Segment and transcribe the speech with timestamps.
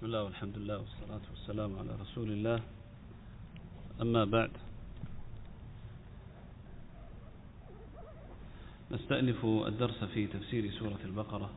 [0.00, 2.60] بسم الله والحمد لله والصلاة والسلام على رسول الله.
[4.00, 4.50] أما بعد
[8.90, 11.50] نستأنف الدرس في تفسير سورة البقرة.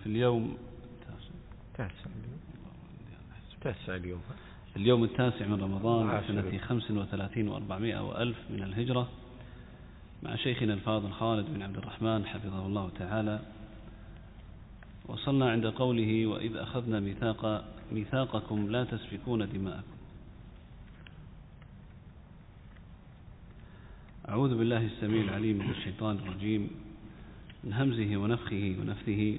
[0.00, 0.56] في اليوم
[1.76, 2.10] تاسع
[3.60, 4.22] تاسع اليوم.
[4.76, 9.08] اليوم التاسع من رمضان سنة خمس وثلاثين وأربعمائة وألف من الهجرة.
[10.22, 13.40] مع شيخنا الفاضل خالد بن عبد الرحمن حفظه الله تعالى.
[15.06, 19.96] وصلنا عند قوله وإذ أخذنا ميثاق ميثاقكم لا تسفكون دماءكم.
[24.28, 26.70] أعوذ بالله السميع العليم من الشيطان الرجيم.
[27.64, 29.38] من همزه ونفخه ونفثه.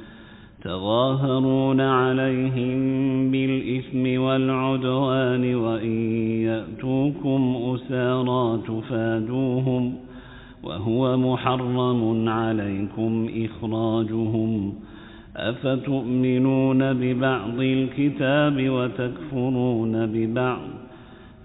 [0.61, 2.79] تظاهرون عليهم
[3.31, 9.93] بالإثم والعدوان وإن يأتوكم أسارا تفادوهم
[10.63, 14.73] وهو محرم عليكم إخراجهم
[15.37, 20.80] أفتؤمنون ببعض الكتاب وتكفرون ببعض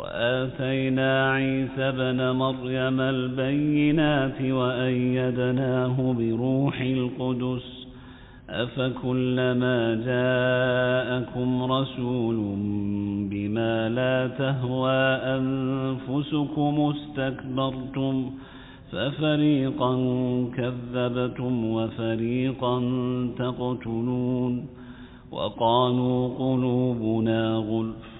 [0.00, 7.66] وآتينا عيسى بن مريم البينات وأيدناه بروح القدس
[8.50, 9.78] أفكلما
[10.10, 12.36] جاءكم رسول
[13.30, 15.02] بما لا تهوى
[15.36, 18.30] أنفسكم استكبرتم
[18.92, 19.92] ففريقا
[20.56, 22.74] كذبتم وفريقا
[23.38, 24.66] تقتلون
[25.32, 28.19] وقالوا قلوبنا غلف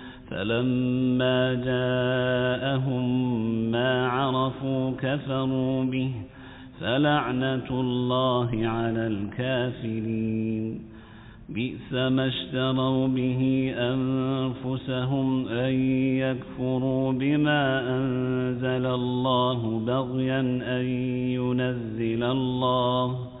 [0.31, 3.05] فلما جاءهم
[3.71, 6.11] ما عرفوا كفروا به
[6.81, 10.79] فلعنة الله على الكافرين.
[11.49, 15.73] بئس ما اشتروا به أنفسهم أن
[16.23, 17.63] يكفروا بما
[17.97, 20.39] أنزل الله بغيا
[20.79, 20.85] أن
[21.35, 23.40] ينزل الله.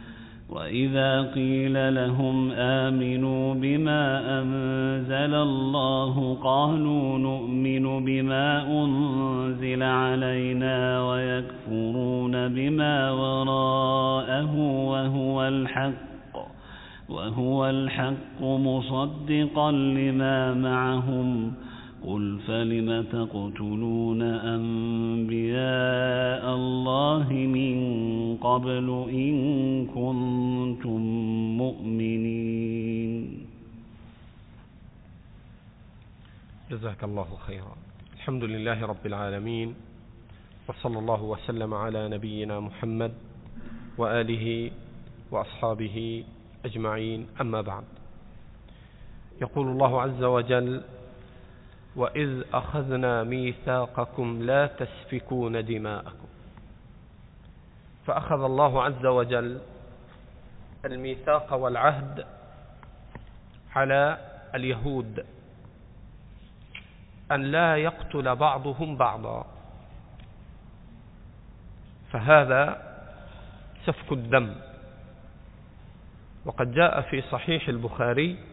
[0.51, 4.03] وإذا قيل لهم آمنوا بما
[4.41, 14.55] أنزل الله قالوا نؤمن بما أنزل علينا ويكفرون بما وراءه
[14.91, 16.11] وهو الحق
[17.09, 21.53] وهو الحق مصدقا لما معهم
[22.01, 24.21] قل فلم تقتلون
[24.57, 27.77] أنبياء الله من
[28.41, 29.35] قبل إن
[29.85, 31.01] كنتم
[31.57, 33.45] مؤمنين؟
[36.71, 37.75] جزاك الله خيرا.
[38.17, 39.75] الحمد لله رب العالمين
[40.69, 43.11] وصلى الله وسلم على نبينا محمد
[43.97, 44.71] وآله
[45.31, 46.23] وأصحابه
[46.65, 47.27] أجمعين.
[47.41, 47.83] أما بعد
[49.41, 50.81] يقول الله عز وجل
[51.95, 56.27] وإذ أخذنا ميثاقكم لا تسفكون دماءكم.
[58.07, 59.61] فأخذ الله عز وجل
[60.85, 62.25] الميثاق والعهد
[63.75, 64.17] على
[64.55, 65.25] اليهود
[67.31, 69.45] أن لا يقتل بعضهم بعضا.
[72.11, 72.91] فهذا
[73.85, 74.55] سفك الدم.
[76.45, 78.50] وقد جاء في صحيح البخاري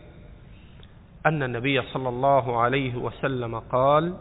[1.28, 4.14] أن النبي صلى الله عليه وسلم قال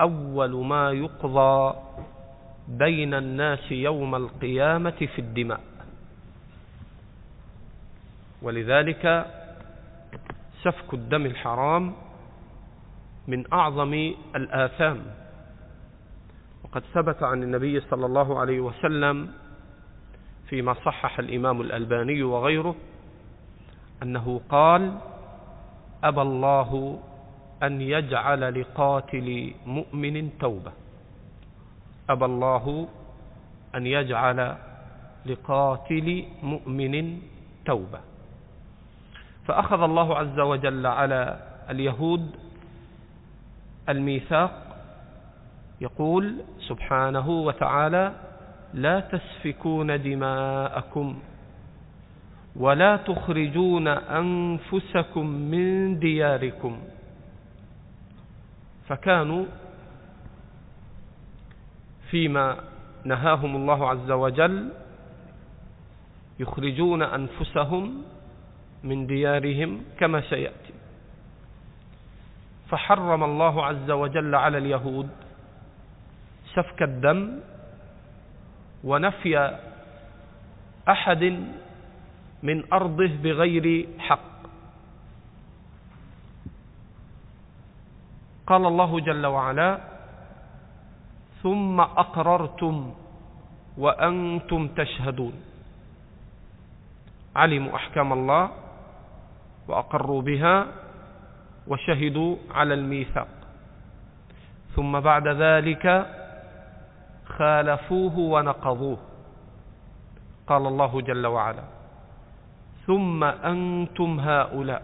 [0.00, 1.74] أول ما يقضى
[2.68, 5.60] بين الناس يوم القيامة في الدماء.
[8.42, 9.26] ولذلك
[10.62, 11.94] سفك الدم الحرام
[13.28, 14.98] من أعظم الآثام.
[16.64, 19.28] وقد ثبت عن النبي صلى الله عليه وسلم
[20.48, 22.74] فيما صحح الإمام الألباني وغيره
[24.02, 24.98] أنه قال
[26.04, 27.00] أبى الله
[27.62, 30.72] أن يجعل لقاتل مؤمن توبة.
[32.10, 32.88] أبى الله
[33.74, 34.56] أن يجعل
[35.26, 37.18] لقاتل مؤمن
[37.66, 38.00] توبة.
[39.46, 41.40] فأخذ الله عز وجل على
[41.70, 42.30] اليهود
[43.88, 44.52] الميثاق
[45.80, 46.36] يقول
[46.68, 48.12] سبحانه وتعالى
[48.74, 51.18] لا تسفكون دماءكم
[52.58, 56.74] ولا تخرجون أنفسكم من دياركم.
[58.88, 59.44] فكانوا
[62.10, 62.56] فيما
[63.04, 64.68] نهاهم الله عز وجل
[66.40, 68.02] يخرجون أنفسهم
[68.84, 70.74] من ديارهم كما سيأتي.
[72.68, 75.08] فحرم الله عز وجل على اليهود
[76.54, 77.40] سفك الدم
[78.84, 79.58] ونفي
[80.88, 81.22] أحد
[82.42, 84.38] من أرضه بغير حق.
[88.46, 89.80] قال الله جل وعلا
[91.42, 92.94] ثم أقررتم
[93.78, 95.32] وأنتم تشهدون.
[97.36, 98.50] علموا أحكام الله
[99.68, 100.66] وأقروا بها
[101.66, 103.28] وشهدوا على الميثاق.
[104.76, 105.84] ثم بعد ذلك
[107.26, 108.98] خالفوه ونقضوه.
[110.46, 111.77] قال الله جل وعلا
[112.88, 114.82] ثم أنتم هؤلاء.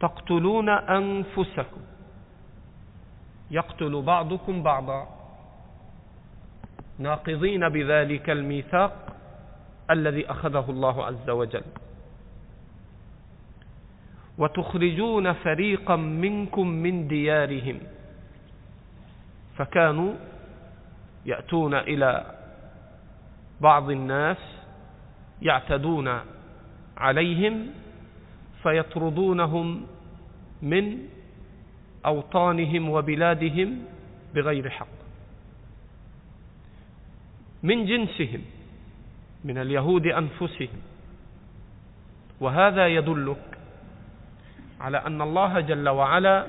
[0.00, 1.82] تقتلون أنفسكم.
[3.50, 5.08] يقتل بعضكم بعضا.
[6.98, 9.16] ناقضين بذلك الميثاق
[9.90, 11.64] الذي أخذه الله عز وجل.
[14.38, 17.78] وتخرجون فريقا منكم من ديارهم.
[19.56, 20.14] فكانوا
[21.26, 22.34] يأتون إلى
[23.60, 24.55] بعض الناس
[25.42, 26.20] يعتدون
[26.96, 27.66] عليهم
[28.62, 29.86] فيطردونهم
[30.62, 30.98] من
[32.06, 33.78] أوطانهم وبلادهم
[34.34, 34.86] بغير حق.
[37.62, 38.42] من جنسهم
[39.44, 40.78] من اليهود أنفسهم.
[42.40, 43.58] وهذا يدلك
[44.80, 46.46] على أن الله جل وعلا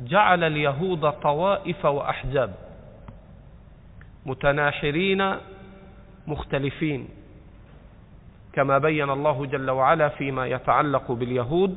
[0.00, 2.54] جعل اليهود طوائف وأحزاب
[4.26, 5.34] متناحرين
[6.26, 7.08] مختلفين.
[8.52, 11.76] كما بين الله جل وعلا فيما يتعلق باليهود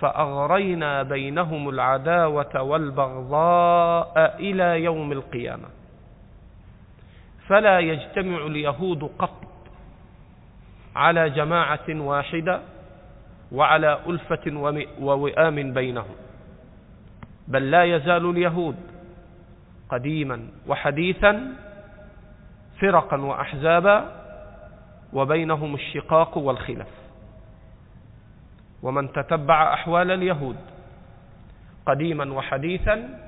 [0.00, 5.68] فأغرينا بينهم العداوة والبغضاء إلى يوم القيامة.
[7.48, 9.42] فلا يجتمع اليهود قط
[10.96, 12.60] على جماعة واحدة
[13.52, 16.14] وعلى ألفة ووئام بينهم
[17.48, 18.76] بل لا يزال اليهود
[19.88, 21.54] قديما وحديثا
[22.80, 24.19] فرقا وأحزابا
[25.12, 26.92] وبينهم الشقاق والخلاف.
[28.82, 30.56] ومن تتبع أحوال اليهود
[31.86, 33.20] قديما وحديثا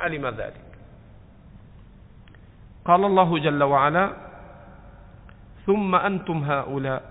[0.00, 0.64] علم ذلك.
[2.84, 4.12] قال الله جل وعلا
[5.66, 7.02] ثم أنتم هؤلاء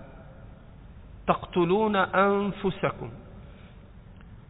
[1.27, 3.09] تقتلون أنفسكم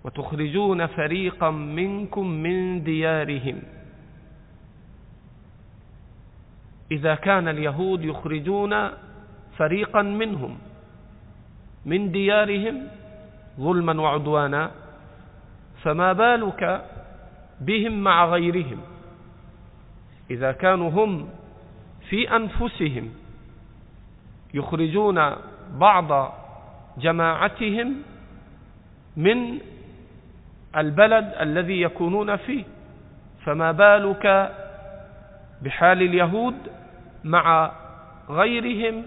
[0.03, 3.61] وتخرجون فريقا منكم من ديارهم.
[6.91, 8.73] إذا كان اليهود يخرجون
[9.59, 10.57] فريقا منهم
[11.85, 12.87] من ديارهم
[13.59, 14.71] ظلما وعدوانا
[15.83, 16.85] فما بالك
[17.61, 18.79] بهم مع غيرهم؟
[20.31, 21.29] إذا كانوا هم
[22.09, 23.09] في أنفسهم
[24.53, 25.35] يخرجون
[25.75, 26.33] بعض
[26.97, 27.95] جماعتهم
[29.17, 29.59] من
[30.77, 32.63] البلد الذي يكونون فيه
[33.45, 34.55] فما بالك
[35.61, 36.55] بحال اليهود
[37.23, 37.71] مع
[38.29, 39.05] غيرهم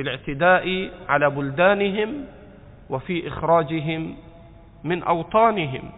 [0.00, 2.24] في الاعتداء على بلدانهم
[2.90, 4.16] وفي إخراجهم
[4.84, 5.90] من أوطانهم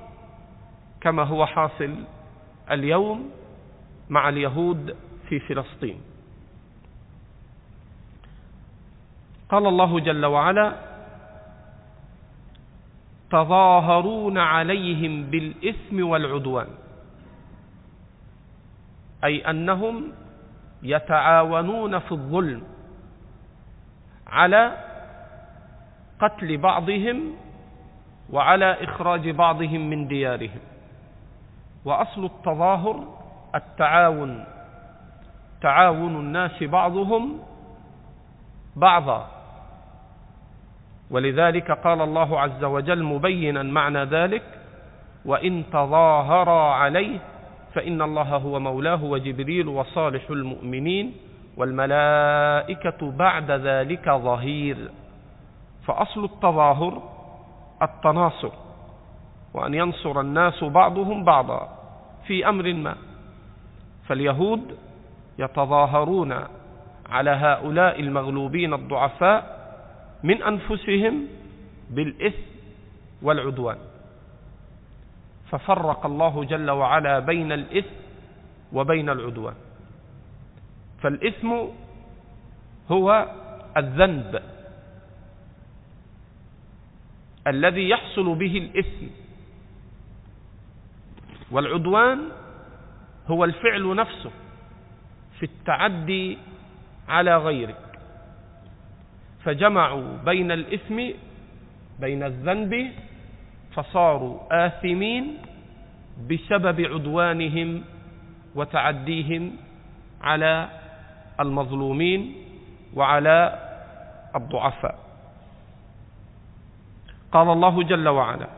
[1.00, 1.94] كما هو حاصل
[2.70, 3.30] اليوم
[4.10, 4.96] مع اليهود
[5.28, 6.00] في فلسطين.
[9.48, 10.76] قال الله جل وعلا
[13.30, 16.68] تظاهرون عليهم بالإثم والعدوان
[19.24, 20.12] أي أنهم
[20.82, 22.71] يتعاونون في الظلم
[24.32, 24.72] على
[26.20, 27.32] قتل بعضهم
[28.32, 30.60] وعلى إخراج بعضهم من ديارهم.
[31.84, 32.96] وأصل التظاهر
[33.54, 34.44] التعاون
[35.60, 37.38] تعاون الناس بعضهم
[38.76, 39.28] بعضا.
[41.10, 44.42] ولذلك قال الله عز وجل مبينا معنى ذلك
[45.24, 47.18] وإن تظاهرا عليه
[47.74, 51.14] فإن الله هو مولاه وجبريل وصالح المؤمنين.
[51.56, 54.90] والملائكة بعد ذلك ظهير.
[55.86, 57.02] فأصل التظاهر
[57.82, 58.50] التناصر
[59.54, 61.78] وأن ينصر الناس بعضهم بعضا
[62.26, 62.96] في أمر ما.
[64.08, 64.78] فاليهود
[65.38, 66.34] يتظاهرون
[67.10, 69.62] على هؤلاء المغلوبين الضعفاء
[70.22, 71.26] من أنفسهم
[71.90, 72.42] بالإثم
[73.22, 73.76] والعدوان.
[75.50, 77.94] ففرق الله جل وعلا بين الإثم
[78.72, 79.54] وبين العدوان.
[81.02, 81.50] فالإثم
[82.90, 83.28] هو
[83.76, 84.42] الذنب
[87.46, 89.06] الذي يحصل به الإثم.
[91.50, 92.18] والعدوان
[93.26, 94.30] هو الفعل نفسه
[95.38, 96.38] في التعدي
[97.08, 97.82] على غيرك.
[99.44, 100.98] فجمعوا بين الإثم
[102.00, 102.92] بين الذنب
[103.74, 105.38] فصاروا آثمين
[106.30, 107.84] بسبب عدوانهم
[108.54, 109.56] وتعديهم
[110.20, 110.68] على
[111.40, 112.34] المظلومين
[112.94, 113.58] وعلى
[114.36, 114.98] الضعفاء.
[117.32, 118.48] قال الله جل وعلا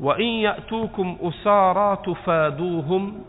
[0.00, 3.24] وإن يأتوكم أسارى تفادوهم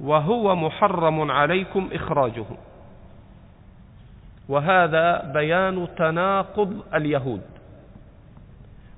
[0.00, 2.56] وهو محرم عليكم إخراجهم.
[4.48, 7.42] وهذا بيان تناقض اليهود.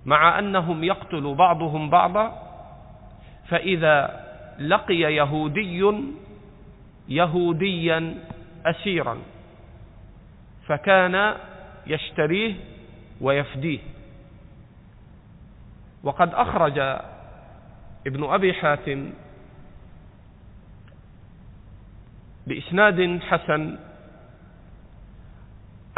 [0.06, 2.32] مع أنهم يقتل بعضهم بعضا
[3.48, 4.24] فإذا
[4.58, 5.82] لقي يهودي
[7.08, 8.14] يهوديا
[8.66, 9.18] أسيرا
[10.66, 11.36] فكان
[11.86, 12.54] يشتريه
[13.20, 13.78] ويفديه.
[16.02, 16.78] وقد أخرج
[18.06, 19.10] ابن أبي حاتم
[22.46, 23.76] بإسناد حسن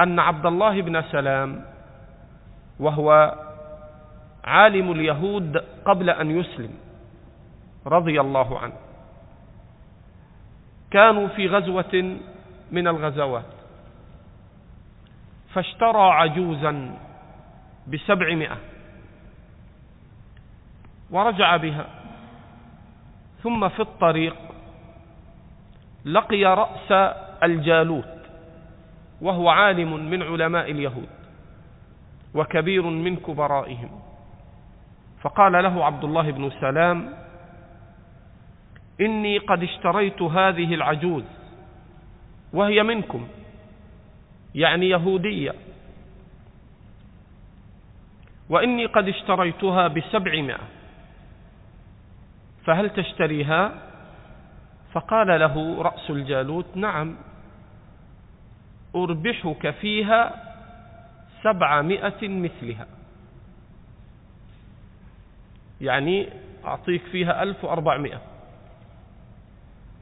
[0.00, 1.64] أن عبد الله بن سلام
[2.80, 3.34] وهو
[4.44, 6.70] عالم اليهود قبل أن يسلم
[7.86, 8.86] رضي الله عنه.
[10.90, 12.16] كانوا في غزوة
[12.73, 13.45] من الغزوات.
[15.55, 16.97] فاشترى عجوزا
[17.88, 18.57] بسبعمائة
[21.11, 21.87] ورجع بها.
[23.43, 24.37] ثم في الطريق
[26.05, 26.93] لقي رأس
[27.43, 28.16] الجالوت
[29.21, 31.09] وهو عالم من علماء اليهود
[32.35, 34.00] وكبير من كبرائهم.
[35.21, 37.12] فقال له عبد الله بن سلام
[39.00, 41.25] إني قد اشتريت هذه العجوز
[42.53, 43.29] وهي منكم
[44.55, 45.55] يعني يهودية.
[48.49, 50.61] وإني قد اشتريتها بسبعمائة
[52.65, 53.73] فهل تشتريها؟
[54.93, 57.17] فقال له رأس الجالوت نعم
[58.95, 60.35] أربحك فيها
[61.43, 62.87] سبعمائة مثلها.
[65.81, 66.29] يعني
[66.65, 68.36] أعطيك فيها ألف وأربعمائة.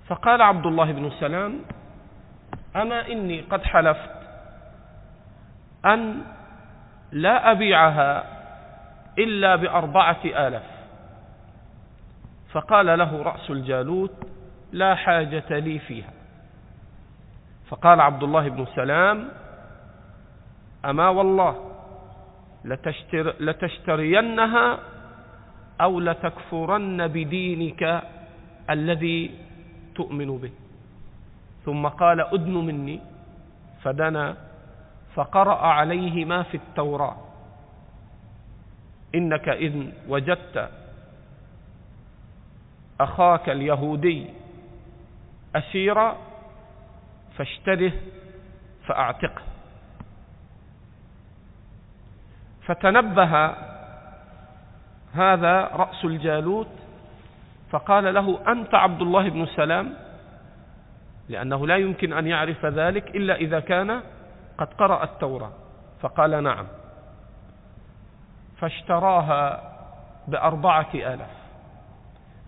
[0.08, 1.61] فقال عبد الله بن سلام
[2.76, 4.11] أما إني قد حلفت
[5.87, 6.23] أن
[7.12, 8.25] لا أبيعها
[9.18, 10.70] إلا بأربعة آلاف.
[12.52, 14.14] فقال له رأس الجالوت
[14.73, 16.11] لا حاجة لي فيها.
[17.68, 19.28] فقال عبد الله بن سلام
[20.84, 21.70] أما والله
[22.64, 24.78] لتشتر لتشترينها
[25.80, 28.02] أو لتكفرن بدينك
[28.70, 29.30] الذي
[29.95, 30.53] تؤمن به.
[31.65, 33.01] ثم قال أدن مني.
[33.83, 34.37] فدنا.
[35.15, 37.17] فقرأ عليه ما في التوراة.
[39.15, 39.75] إنك إذ
[40.09, 40.71] وجدت
[43.01, 44.27] أخاك اليهودي
[45.57, 46.17] أسيرا
[47.39, 47.93] فاشتره
[48.87, 49.43] فأعتقه.
[52.67, 53.55] فتنبه
[55.15, 56.84] هذا رأس الجالوت
[57.75, 59.95] فقال له أنت عبد الله بن سلام؟
[61.28, 64.00] لأنه لا يمكن أن يعرف ذلك إلا إذا كان
[64.59, 65.52] قد قرأ التوراة.
[66.00, 66.66] فقال نعم.
[68.59, 69.73] فاشتراها
[70.28, 71.35] بأربعة آلاف.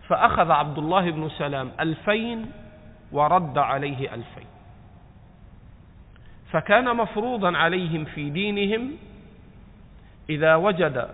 [0.08, 2.50] فأخذ عبد الله بن سلام ألفين
[3.12, 4.46] ورد عليه ألفين.
[6.50, 8.92] فكان مفروضا عليهم في دينهم
[10.30, 11.08] إذا وجد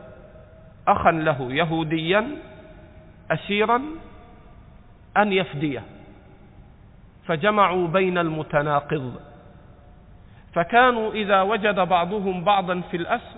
[0.88, 2.51] أخا له يهوديا
[3.31, 3.83] أسيرا
[5.17, 5.83] أن يفديه.
[7.26, 9.14] فجمعوا بين المتناقض.
[10.52, 13.37] فكانوا إذا وجد بعضهم بعضا في الأسر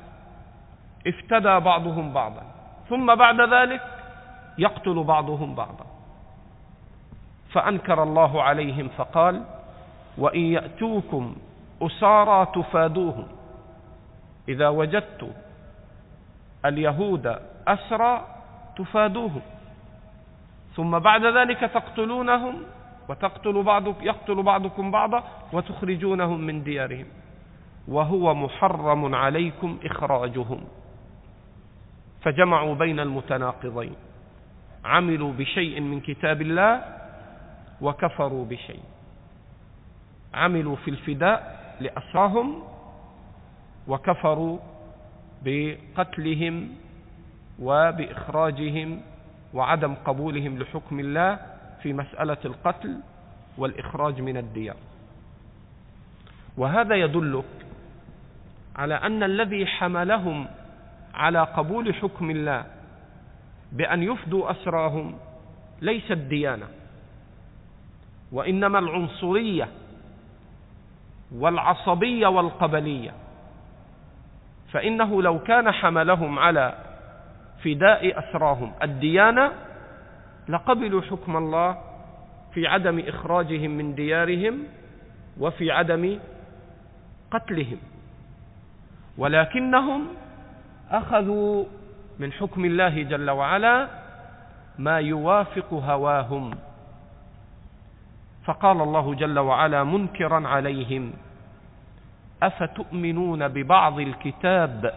[1.07, 2.43] افتدى بعضهم بعضا.
[2.89, 3.83] ثم بعد ذلك
[4.59, 5.87] يقتل بعضهم بعضا.
[7.53, 9.43] فأنكر الله عليهم فقال
[10.19, 11.37] وإن يأتوكم
[11.83, 13.27] أسارى تفادوهم.
[14.49, 15.35] إذا وجدت
[16.65, 17.39] اليهود
[17.69, 18.27] أسرى
[18.77, 19.43] تفادوهم.
[20.77, 22.63] ثم بعد ذلك تقتلونهم
[23.09, 27.07] وتقتل بعضك يقتل بعضكم بعضا وتخرجونهم من ديارهم
[27.89, 30.61] وهو محرم عليكم إخراجهم
[32.23, 33.95] فجمعوا بين المتناقضين
[34.85, 36.83] عملوا بشيء من كتاب الله
[37.81, 38.81] وكفروا بشيء
[40.35, 42.63] عملوا في الفداء لأسراهم
[43.89, 44.59] وكفروا
[45.45, 46.69] بقتلهم
[47.59, 49.01] وبإخراجهم
[49.55, 51.39] وعدم قبولهم لحكم الله
[51.83, 53.01] في مسألة القتل
[53.59, 54.77] والإخراج من الديار.
[56.57, 57.45] وهذا يدلك
[58.77, 60.49] على أن الذي حملهم
[61.15, 62.65] على قبول حكم الله
[63.73, 65.15] بأن يفدوا أسراهم
[65.81, 66.67] ليس الديانة
[68.33, 69.69] وإنما العنصرية
[71.35, 73.13] والعصبية والقبلية.
[74.73, 76.84] فإنه لو كان حملهم على
[77.65, 78.73] فداء أسراهم.
[78.83, 79.53] الديانة
[80.49, 81.79] لقبلوا حكم الله
[82.53, 84.59] في عدم إخراجهم من ديارهم
[85.41, 86.19] وفي عدم
[87.31, 87.79] قتلهم.
[89.19, 90.07] ولكنهم
[90.91, 91.65] أخذوا
[92.19, 93.89] من حكم الله جل وعلا
[94.79, 96.51] ما يوافق هواهم.
[98.45, 101.13] فقال الله جل وعلا منكرا عليهم
[102.43, 104.95] أفتؤمنون ببعض الكتاب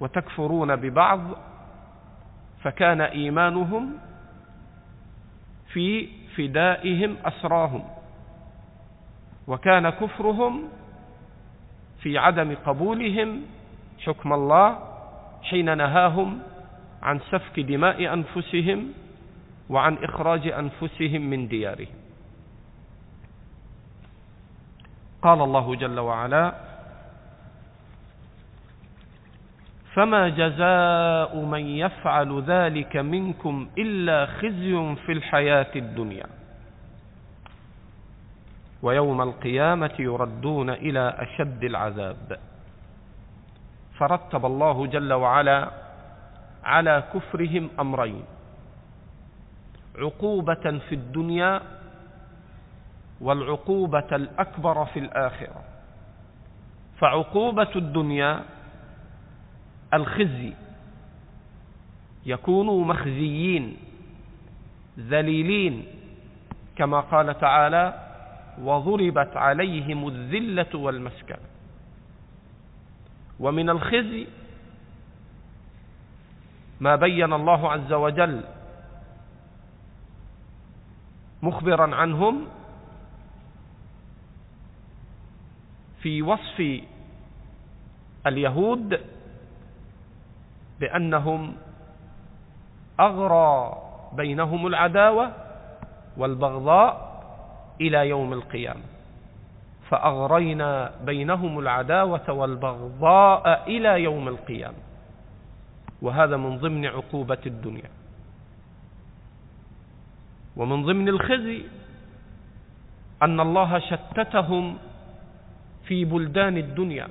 [0.00, 1.20] وتكفرون ببعض؟
[2.62, 3.98] فكان إيمانهم
[5.72, 7.84] في فدائهم أسراهم
[9.48, 10.68] وكان كفرهم
[12.02, 13.42] في عدم قبولهم
[13.98, 14.78] حكم الله
[15.42, 16.38] حين نهاهم
[17.02, 18.92] عن سفك دماء أنفسهم
[19.70, 21.98] وعن إخراج أنفسهم من ديارهم.
[25.22, 26.54] قال الله جل وعلا
[29.98, 36.26] فما جزاء من يفعل ذلك منكم إلا خزي في الحياة الدنيا.
[38.82, 42.38] ويوم القيامة يردون إلى أشد العذاب.
[43.98, 45.70] فرتب الله جل وعلا
[46.64, 48.24] على كفرهم أمرين
[49.98, 51.60] عقوبة في الدنيا
[53.20, 55.62] والعقوبة الأكبر في الآخرة.
[56.98, 58.42] فعقوبة الدنيا
[59.94, 60.52] الخزي.
[62.26, 63.76] يكونوا مخزيين
[64.98, 65.86] ذليلين
[66.76, 68.04] كما قال تعالى
[68.62, 71.46] وضربت عليهم الذلة والمسكنة
[73.40, 74.26] ومن الخزي
[76.80, 78.44] ما بين الله عز وجل
[81.42, 82.46] مخبرا عنهم
[86.02, 86.82] في وصف
[88.26, 89.00] اليهود
[90.80, 91.54] بأنهم
[93.00, 95.32] أغرى بينهم العداوة
[96.16, 96.92] والبغضاء
[97.80, 98.86] إلى يوم القيامة.
[99.90, 104.82] فأغرينا بينهم العداوة والبغضاء إلى يوم القيامة.
[106.02, 107.90] وهذا من ضمن عقوبة الدنيا.
[110.56, 111.62] ومن ضمن الخزي
[113.22, 114.78] أن الله شتتهم
[115.84, 117.08] في بلدان الدنيا.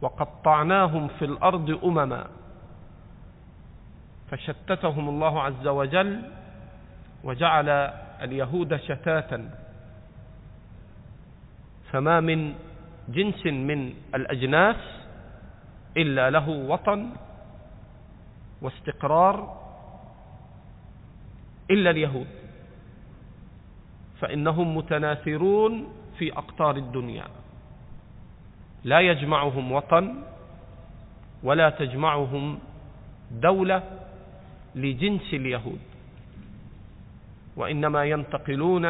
[0.00, 2.26] وقطعناهم في الأرض أمما.
[4.30, 6.22] فشتتهم الله عز وجل
[7.24, 7.68] وجعل
[8.22, 9.50] اليهود شتاتا.
[11.92, 12.54] فما من
[13.08, 14.76] جنس من الأجناس
[15.96, 17.10] إلا له وطن
[18.62, 19.60] واستقرار
[21.70, 22.26] إلا اليهود.
[24.20, 27.24] فإنهم متناثرون في أقطار الدنيا.
[28.84, 30.14] لا يجمعهم وطن
[31.42, 32.58] ولا تجمعهم
[33.30, 33.82] دولة
[34.74, 35.80] لجنس اليهود
[37.56, 38.86] وإنما ينتقلون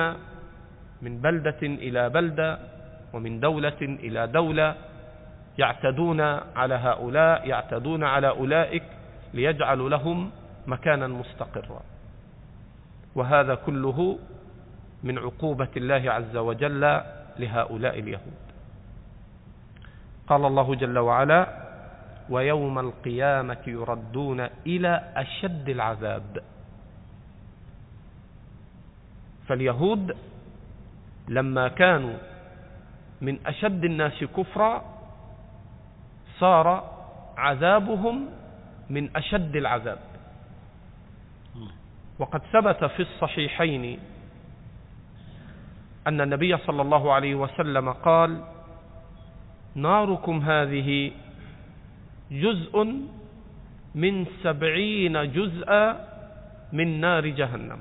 [1.02, 2.58] من بلدة إلى بلدة
[3.12, 4.74] ومن دولة إلى دولة
[5.58, 6.20] يعتدون
[6.56, 8.82] على هؤلاء يعتدون على أولئك
[9.34, 10.30] ليجعلوا لهم
[10.66, 11.82] مكانا مستقرا.
[13.14, 14.18] وهذا كله
[15.02, 17.00] من عقوبة الله عز وجل
[17.38, 18.49] لهؤلاء اليهود.
[20.30, 21.42] قال الله جل وعلا
[22.30, 26.38] ويوم القيامة يردون إلى أشد العذاب.
[29.50, 30.16] فاليهود
[31.28, 32.18] لما كانوا
[33.20, 34.84] من أشد الناس كفرا
[36.38, 36.66] صار
[37.36, 38.16] عذابهم
[38.90, 39.98] من أشد العذاب.
[42.18, 43.98] وقد ثبت في الصحيحين
[46.06, 48.59] أن النبي صلى الله عليه وسلم قال
[49.74, 51.12] ناركم هذه
[52.30, 52.74] جزء
[53.94, 55.82] من سبعين جزءا
[56.72, 57.78] من نار جهنم.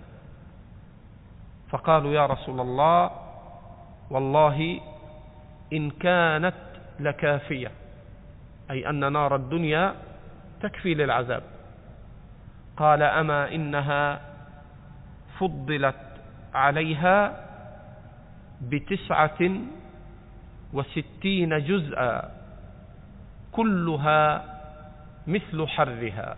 [1.69, 3.11] فقالوا يا رسول الله
[4.09, 4.79] والله
[5.73, 6.55] إن كانت
[6.99, 7.71] لكافية
[8.71, 9.95] أي أن نار الدنيا
[10.61, 11.43] تكفي للعذاب.
[12.77, 14.21] قال أما إنها
[15.39, 15.95] فضلت
[16.53, 17.45] عليها
[18.61, 19.39] بتسعة
[20.73, 22.31] وستين جزءا
[23.51, 24.21] كلها
[25.27, 26.37] مثل حرها.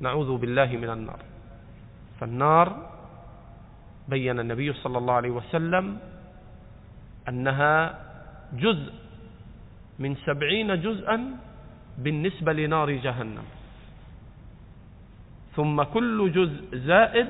[0.00, 1.20] نعوذ بالله من النار.
[2.20, 2.66] فالنار
[4.08, 5.98] بين النبي صلى الله عليه وسلم
[7.28, 7.98] أنها
[8.52, 8.92] جزء.
[9.98, 11.16] من سبعين جزءا
[11.98, 13.46] بالنسبة لنار جهنم.
[15.56, 17.28] ثم كل جزء زائد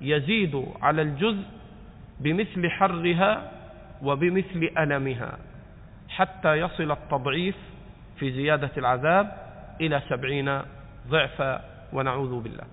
[0.00, 1.46] يزيد على الجزء
[2.20, 3.50] بمثل حرها
[4.02, 5.38] وبمثل ألمها
[6.08, 7.56] حتى يصل التضعيف
[8.16, 9.32] في زيادة العذاب
[9.80, 10.60] إلى سبعين
[11.08, 11.60] ضعفا
[11.92, 12.64] ونعوذ بالله.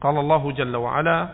[0.00, 1.28] قال الله جل وعلا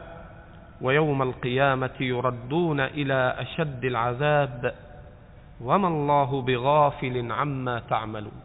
[0.80, 4.74] ويوم القيامة يردون إلى أشد العذاب
[5.60, 8.42] وما الله بغافل عما تعملون.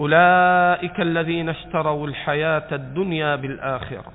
[0.00, 4.12] أولئك الذين اشتروا الحياة الدنيا بالآخرة.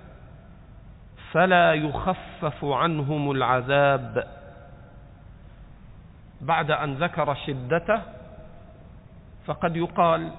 [1.36, 4.28] فلا يخفف عنهم العذاب.
[6.42, 8.02] بعد أن ذكر شدته
[9.46, 10.32] فقد يقال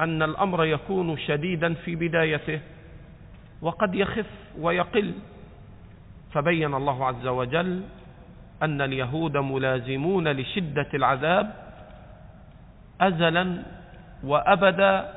[0.00, 2.60] أن الأمر يكون شديدا في بدايته
[3.62, 5.14] وقد يخف ويقل.
[6.32, 7.82] فبين الله عز وجل
[8.62, 11.54] أن اليهود ملازمون لشدة العذاب
[13.00, 13.62] أزلا
[14.24, 15.14] وأبدا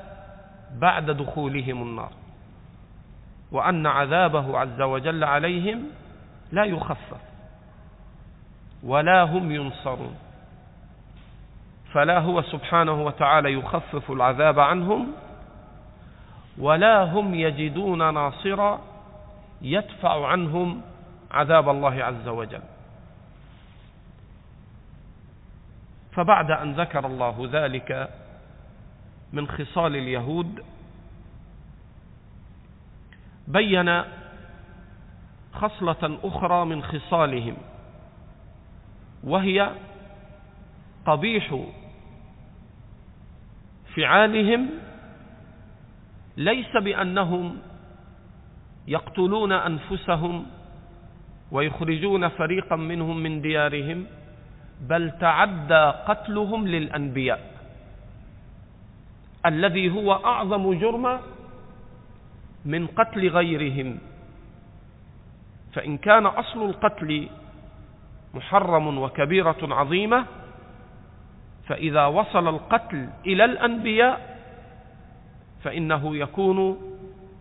[0.77, 2.20] بعد دخولهم النار.
[3.51, 5.83] وأن عذابه عز وجل عليهم
[6.51, 7.21] لا يخفف
[8.83, 10.15] ولا هم ينصرون.
[11.93, 15.07] فلا هو سبحانه وتعالى يخفف العذاب عنهم
[16.57, 18.81] ولا هم يجدون ناصرا
[19.61, 20.81] يدفع عنهم
[21.31, 22.61] عذاب الله عز وجل.
[26.11, 28.09] فبعد أن ذكر الله ذلك
[29.33, 30.63] من خصال اليهود
[33.51, 34.01] بين
[35.53, 37.55] خصلة أخرى من خصالهم
[39.23, 39.71] وهي
[41.05, 41.55] قبيح
[43.95, 44.69] فعالهم
[46.37, 47.57] ليس بأنهم
[48.87, 50.45] يقتلون أنفسهم
[51.51, 54.05] ويخرجون فريقا منهم من ديارهم
[54.81, 57.51] بل تعدى قتلهم للأنبياء
[59.45, 61.19] الذي هو أعظم جرما
[62.65, 63.99] من قتل غيرهم.
[65.73, 67.29] فإن كان أصل القتل
[68.33, 70.25] محرم وكبيرة عظيمة
[71.67, 74.39] فإذا وصل القتل إلى الأنبياء
[75.63, 76.77] فإنه يكون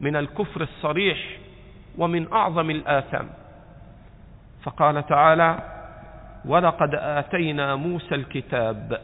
[0.00, 1.18] من الكفر الصريح
[1.98, 3.28] ومن أعظم الآثام.
[4.62, 5.59] فقال تعالى
[6.44, 9.00] ولقد آتينا موسى الكتاب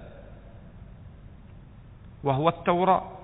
[2.24, 3.15] وهو التوراة.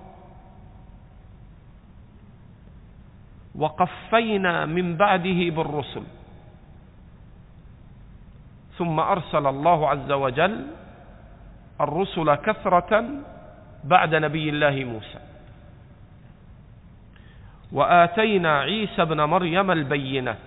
[3.55, 6.03] وقفينا من بعده بالرسل.
[8.77, 10.67] ثم أرسل الله عز وجل
[11.81, 12.91] الرسل كثرة
[13.83, 15.19] بعد نبي الله موسى.
[17.71, 20.37] وآتينا عيسى بن مريم البينات.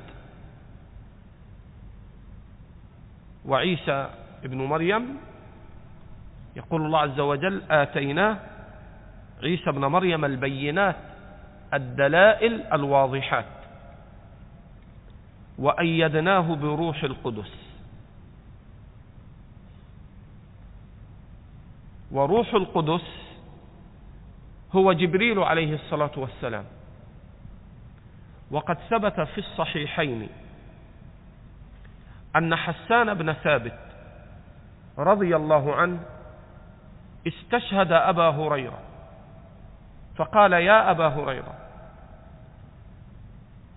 [3.46, 4.10] وعيسى
[4.44, 5.16] ابن مريم
[6.56, 8.36] يقول الله عز وجل آتيناه
[9.42, 10.96] عيسى ابن مريم البينات.
[11.74, 13.44] الدلائل الواضحات.
[15.58, 17.52] وأيدناه بروح القدس.
[22.10, 23.06] وروح القدس
[24.72, 26.64] هو جبريل عليه الصلاة والسلام.
[28.50, 30.28] وقد ثبت في الصحيحين
[32.36, 33.78] أن حسان بن ثابت
[34.98, 36.00] رضي الله عنه
[37.26, 38.85] استشهد أبا هريرة.
[40.16, 41.54] فقال يا أبا هريرة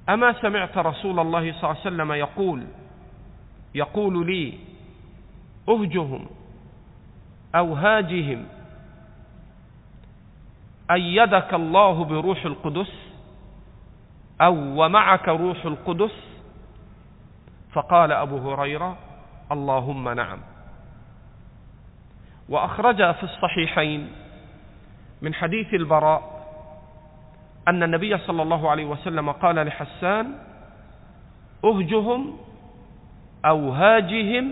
[0.10, 2.64] أما سمعت رسول الله صلى الله عليه وسلم يقول
[3.76, 4.60] يقول لي
[5.70, 6.28] أهجهم
[7.56, 8.46] أو هاجهم
[10.92, 12.92] أيدك الله بروح القدس
[14.42, 16.30] أو ومعك روح القدس؟
[17.74, 18.98] فقال أبو هريرة
[19.52, 20.40] اللهم نعم.
[22.50, 24.12] وأخرج في الصحيحين
[25.22, 26.29] من حديث البراء
[27.70, 30.26] أن النبي صلى الله عليه وسلم قال لحسان
[31.66, 32.38] أهجهم
[33.46, 34.48] أو هاجهم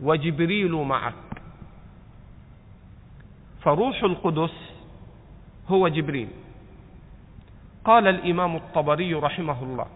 [0.00, 1.14] وجبريل معك.
[3.62, 4.56] فروح القدس
[5.68, 6.28] هو جبريل.
[7.84, 9.86] قال الإمام الطبري رحمه الله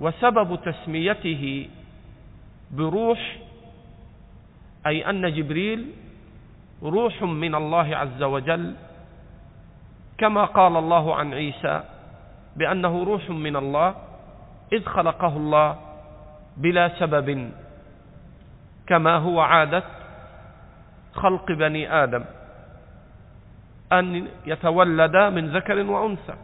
[0.00, 1.68] وسبب تسميته
[2.76, 3.36] بروح
[4.86, 5.80] أي أن جبريل
[6.82, 8.74] روح من الله عز وجل
[10.22, 11.82] كما قال الله عن عيسى
[12.56, 13.94] بأنه روح من الله
[14.72, 15.68] إذ خلقه الله
[16.56, 17.50] بلا سبب
[18.86, 19.82] كما هو عادة
[21.14, 22.24] خلق بني آدم
[23.92, 26.34] أن يتولد من ذكر وأنثى.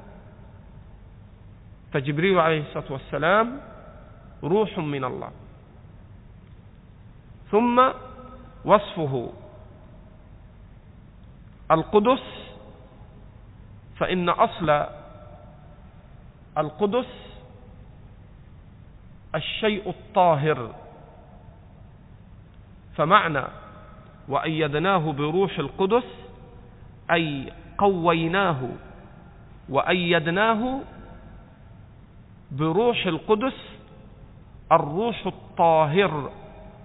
[1.92, 3.60] فجبريل عليه الصلاة والسلام
[4.42, 5.30] روح من الله.
[7.50, 7.76] ثم
[8.64, 9.32] وصفه
[11.70, 12.47] القدس
[13.98, 14.86] فإن أصل
[16.58, 17.06] القدس
[19.34, 20.74] الشيء الطاهر.
[22.96, 23.44] فمعنى
[24.28, 26.04] وأيدناه بروح القدس
[27.10, 28.68] أي قويناه
[29.68, 30.80] وأيدناه
[32.50, 33.56] بروح القدس
[34.72, 36.30] الروح الطاهر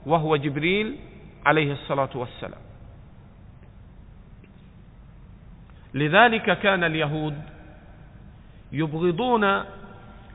[0.06, 0.98] وهو جبريل
[1.46, 2.62] عليه الصلاة والسلام.
[5.94, 7.42] لذلك كان اليهود
[8.72, 9.64] يبغضون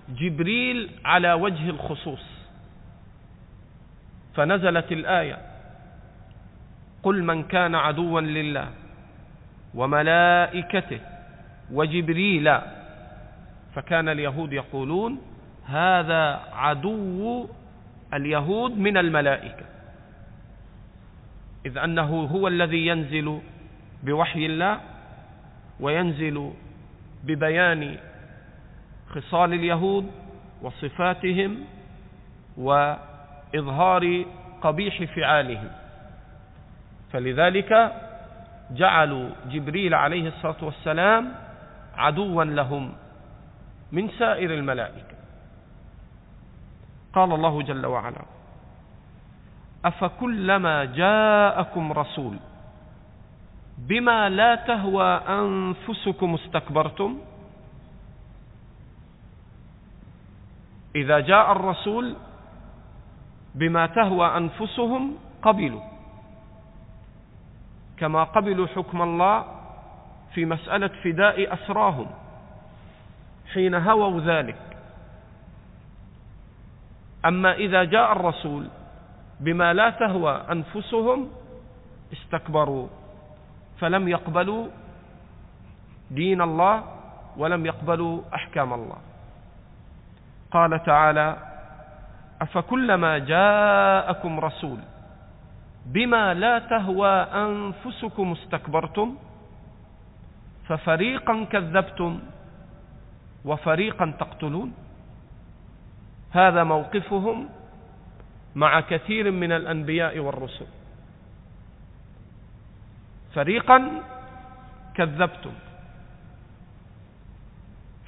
[0.08, 2.24] جبريل على وجه الخصوص.
[4.34, 5.38] فنزلت الآية
[7.02, 8.68] قل من كان عدوا لله
[9.74, 11.00] وملائكته
[11.72, 12.58] وجبريل.
[13.74, 15.18] فكان اليهود يقولون
[15.66, 17.48] هذا عدو
[18.14, 19.66] اليهود من الملائكة.
[21.66, 23.40] إذ أنه هو الذي ينزل
[24.02, 24.80] بوحي الله
[25.80, 26.52] وينزل
[27.24, 27.96] ببيان
[29.08, 30.10] خصال اليهود
[30.62, 31.64] وصفاتهم
[32.56, 34.24] وإظهار
[34.62, 35.70] قبيح فعالهم
[37.12, 37.92] فلذلك
[38.70, 41.32] جعلوا جبريل عليه الصلاة والسلام
[41.96, 42.92] عدوا لهم
[43.92, 45.16] من سائر الملائكة.
[47.14, 48.22] قال الله جل وعلا
[49.84, 52.36] أفكلما جاءكم رسول
[53.78, 57.18] بما لا تهوى أنفسكم استكبرتم.
[60.96, 62.16] إذا جاء الرسول
[63.54, 65.80] بما تهوى أنفسهم قبلوا.
[67.96, 69.44] كما قبلوا حكم الله
[70.34, 72.06] في مسألة فداء أسراهم
[73.54, 74.58] حين هووا ذلك.
[77.24, 78.68] أما إذا جاء الرسول
[79.40, 81.30] بما لا تهوى أنفسهم
[82.12, 82.88] استكبروا.
[83.80, 84.66] فلم يقبلوا
[86.10, 86.84] دين الله
[87.36, 88.98] ولم يقبلوا أحكام الله.
[90.50, 91.36] قال تعالى
[92.40, 94.78] أفكلما جاءكم رسول
[95.86, 99.16] بما لا تهوى أنفسكم استكبرتم
[100.68, 102.20] ففريقا كذبتم
[103.44, 104.72] وفريقا تقتلون.
[106.32, 107.48] هذا موقفهم
[108.54, 110.66] مع كثير من الأنبياء والرسل.
[113.38, 113.78] فريقا
[114.98, 115.54] كذبتم.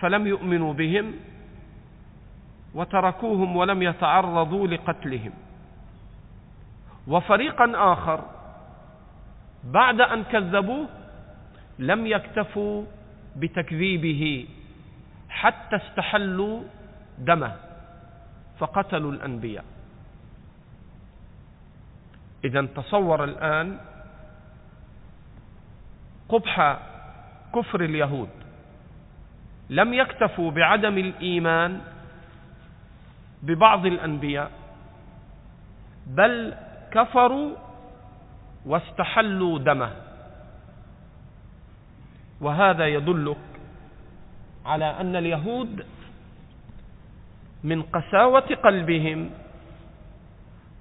[0.02, 1.14] فلم يؤمنوا بهم
[2.74, 5.32] وتركوهم ولم يتعرضوا لقتلهم.
[7.06, 8.18] وفريقا آخر
[9.64, 10.88] بعد أن كذبوه
[11.78, 12.84] لم يكتفوا
[13.36, 14.48] بتكذيبه
[15.28, 16.62] حتى استحلوا
[17.18, 17.52] دمه
[18.58, 19.64] فقتلوا الأنبياء.
[22.44, 23.78] إذا تصور الآن
[26.30, 26.78] قبح
[27.54, 28.28] كفر اليهود.
[29.70, 31.80] لم يكتفوا بعدم الإيمان
[33.42, 34.50] ببعض الأنبياء
[36.06, 36.54] بل
[36.90, 37.50] كفروا
[38.66, 39.90] واستحلوا دمه.
[42.40, 43.44] وهذا يدلك
[44.66, 45.86] على أن اليهود
[47.64, 49.30] من قساوة قلبهم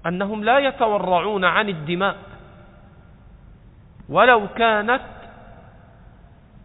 [0.05, 2.15] أنهم لا يتورعون عن الدماء
[4.09, 5.01] ولو كانت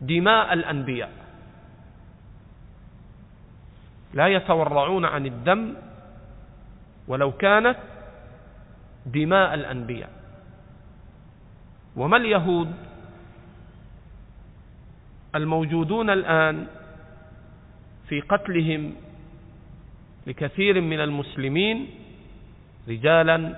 [0.07, 1.13] دماء الأنبياء.
[4.15, 5.75] لا يتورعون عن الدم
[7.09, 7.79] ولو كانت
[9.07, 10.11] دماء الأنبياء.
[11.97, 12.73] وما اليهود
[15.35, 16.67] الموجودون الآن
[18.09, 18.95] في قتلهم
[20.27, 21.91] لكثير من المسلمين
[22.89, 23.57] رجالا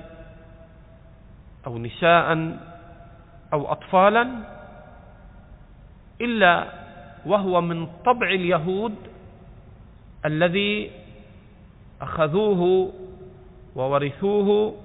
[1.66, 2.26] أو نساء
[3.52, 4.55] أو أطفالا؟
[6.20, 6.66] إلا
[7.26, 8.94] وهو من طبع اليهود
[10.24, 10.90] الذي
[12.00, 12.92] أخذوه
[13.76, 14.76] وورثوه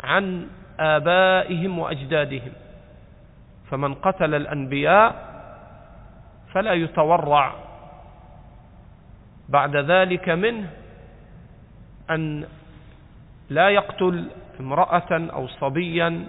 [0.00, 0.46] عن
[0.80, 2.52] آبائهم وأجدادهم.
[3.70, 5.34] فمن قتل الأنبياء
[6.52, 7.54] فلا يتورع.
[9.48, 10.70] بعد ذلك منه
[12.10, 12.44] أن
[13.50, 16.26] لا يقتل امرأة أو صبيا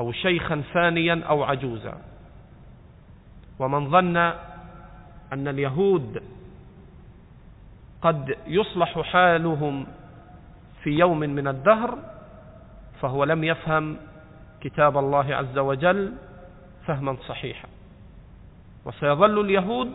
[0.00, 2.09] أو شيخا فانيا أو عجوزا.
[3.60, 4.16] ومن ظن
[5.32, 6.22] أن اليهود
[8.02, 9.86] قد يصلح حالهم
[10.82, 11.98] في يوم من الدهر
[13.00, 13.96] فهو لم يفهم
[14.60, 16.12] كتاب الله عز وجل
[16.86, 17.68] فهما صحيحا.
[18.84, 19.92] وسيظل اليهود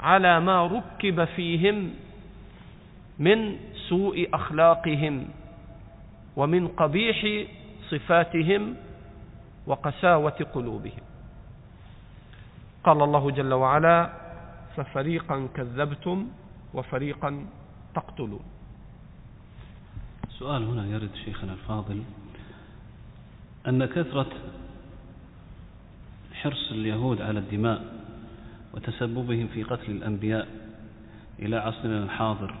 [0.00, 1.90] على ما ركب فيهم
[3.18, 3.56] من
[3.88, 5.28] سوء أخلاقهم
[6.36, 7.46] ومن قبيح
[7.90, 8.76] صفاتهم
[9.66, 11.09] وقساوة قلوبهم.
[12.84, 14.10] قال الله جل وعلا
[14.76, 16.28] ففريقا كذبتم
[16.74, 17.46] وفريقا
[17.94, 18.44] تقتلون.
[20.38, 22.02] سؤال هنا يرد شيخنا الفاضل.
[23.68, 24.32] أن كثرة
[26.32, 27.84] حرص اليهود على الدماء
[28.74, 30.48] وتسببهم في قتل الأنبياء
[31.38, 32.54] إلى عصرنا الحاضر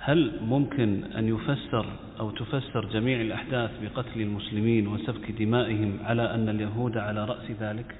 [0.00, 1.86] هل ممكن أن يفسر
[2.20, 7.96] أو تفسر جميع الأحداث بقتل المسلمين وسفك دمائهم على أن اليهود على رأس ذلك؟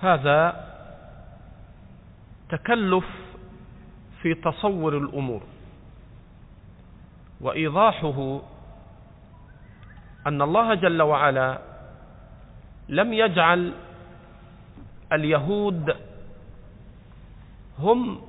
[0.00, 0.40] هذا
[2.48, 3.04] تكلف
[4.22, 5.42] في تصور الأمور.
[7.40, 8.40] وإيضاحه
[10.26, 11.58] أن الله جل وعلا
[12.88, 13.72] لم يجعل
[15.12, 15.96] اليهود
[17.78, 18.20] هم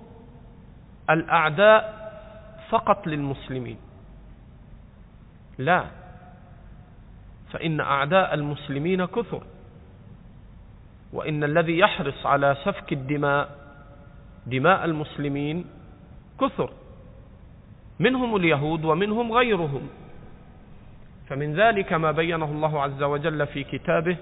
[1.10, 1.96] الأعداء
[2.70, 3.78] فقط للمسلمين.
[5.58, 5.86] لا
[7.52, 9.44] فإن أعداء المسلمين كثر.
[11.16, 13.50] وإن الذي يحرص على سفك الدماء
[14.46, 15.66] دماء المسلمين
[16.42, 16.70] كثر.
[18.00, 19.88] منهم اليهود ومنهم غيرهم.
[21.28, 24.18] فمن ذلك ما بينه الله عز وجل في كتابه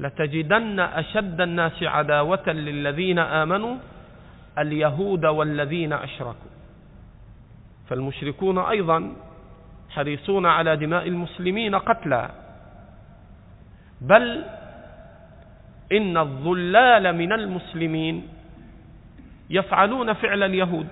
[0.00, 3.76] لتجدن أشد الناس عداوة للذين آمنوا
[4.58, 6.54] اليهود والذين أشركوا.
[7.88, 9.12] فالمشركون أيضا
[9.90, 12.30] حريصون على دماء المسلمين قتلا.
[14.00, 14.44] بل
[15.92, 18.28] إن الظلال من المسلمين
[19.50, 20.88] يفعلون فعل اليهود.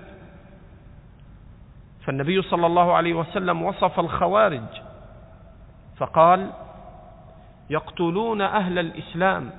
[2.05, 4.67] فالنبي صلى الله عليه وسلم وصف الخوارج
[5.97, 6.51] فقال
[7.69, 9.49] يقتلون أهل الإسلام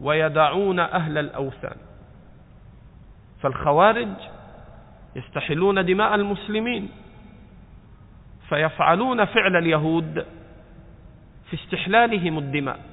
[0.00, 1.76] ويدعون أهل الأوثان.
[3.42, 4.08] فالخوارج
[5.16, 6.88] يستحلون دماء المسلمين
[8.48, 10.26] فيفعلون فعل اليهود
[11.50, 12.89] في استحلالهم الدماء.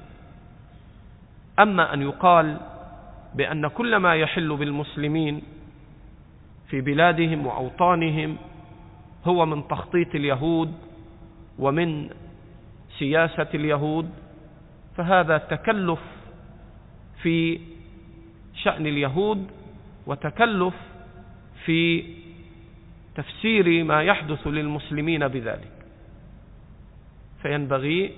[1.58, 2.56] أما أن يقال
[3.34, 5.42] بأن كل ما يحل بالمسلمين
[6.68, 8.36] في بلادهم وأوطانهم
[9.24, 10.72] هو من تخطيط اليهود
[11.58, 12.10] ومن
[12.98, 14.10] سياسة اليهود
[14.96, 16.00] فهذا تكلف
[17.22, 17.60] في
[18.54, 19.46] شأن اليهود
[20.06, 20.74] وتكلف
[21.64, 22.04] في
[23.14, 25.72] تفسير ما يحدث للمسلمين بذلك.
[27.42, 28.12] فينبغي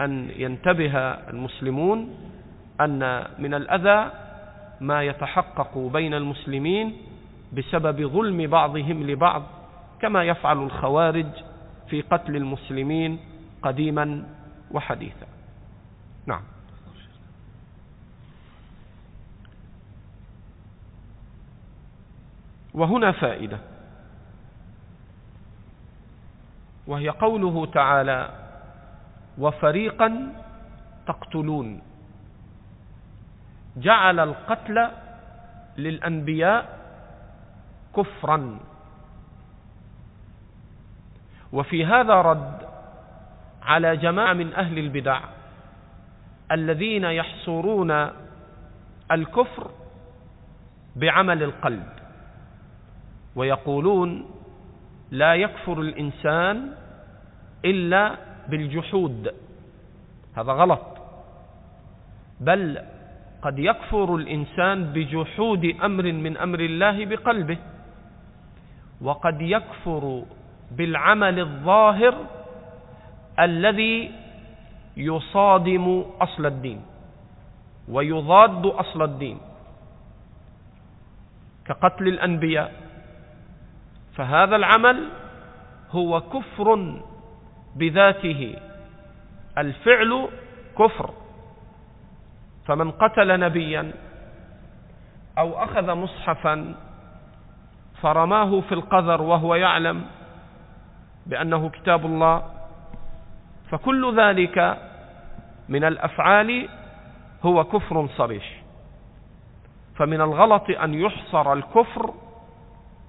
[0.00, 2.14] أن ينتبه المسلمون
[2.80, 4.10] أن من الأذى
[4.80, 6.96] ما يتحقق بين المسلمين
[7.52, 9.42] بسبب ظلم بعضهم لبعض
[10.00, 11.26] كما يفعل الخوارج
[11.88, 13.18] في قتل المسلمين
[13.62, 14.24] قديما
[14.70, 15.26] وحديثا.
[16.26, 16.42] نعم.
[22.74, 23.58] وهنا فائدة.
[26.86, 28.30] وهي قوله تعالى
[29.38, 30.32] وفريقا
[31.06, 31.82] تقتلون
[33.76, 34.88] جعل القتل
[35.76, 36.78] للأنبياء
[37.96, 38.58] كفرا.
[41.52, 42.58] وفي هذا رد
[43.62, 45.20] على جماعة من أهل البدع
[46.52, 48.10] الذين يحصرون
[49.12, 49.70] الكفر
[50.96, 51.88] بعمل القلب
[53.36, 54.30] ويقولون
[55.10, 56.72] لا يكفر الإنسان
[57.64, 58.16] إلا
[58.48, 59.34] بالجحود.
[60.36, 60.86] هذا غلط.
[62.40, 62.82] بل
[63.46, 67.58] قد يكفر الإنسان بجحود أمر من أمر الله بقلبه
[69.00, 70.22] وقد يكفر
[70.70, 72.14] بالعمل الظاهر
[73.38, 74.10] الذي
[74.96, 76.80] يصادم أصل الدين
[77.88, 79.38] ويضاد أصل الدين
[81.66, 82.72] كقتل الأنبياء.
[84.16, 84.98] فهذا العمل
[85.90, 86.98] هو كفر
[87.76, 88.56] بذاته
[89.58, 90.28] الفعل
[90.78, 91.10] كفر.
[92.66, 93.92] فمن قتل نبيا
[95.38, 96.74] أو أخذ مصحفا
[98.02, 100.04] فرماه في القذر وهو يعلم
[101.26, 102.42] بأنه كتاب الله
[103.70, 104.78] فكل ذلك
[105.68, 106.68] من الأفعال
[107.42, 108.62] هو كفر صريح.
[109.96, 112.14] فمن الغلط أن يحصر الكفر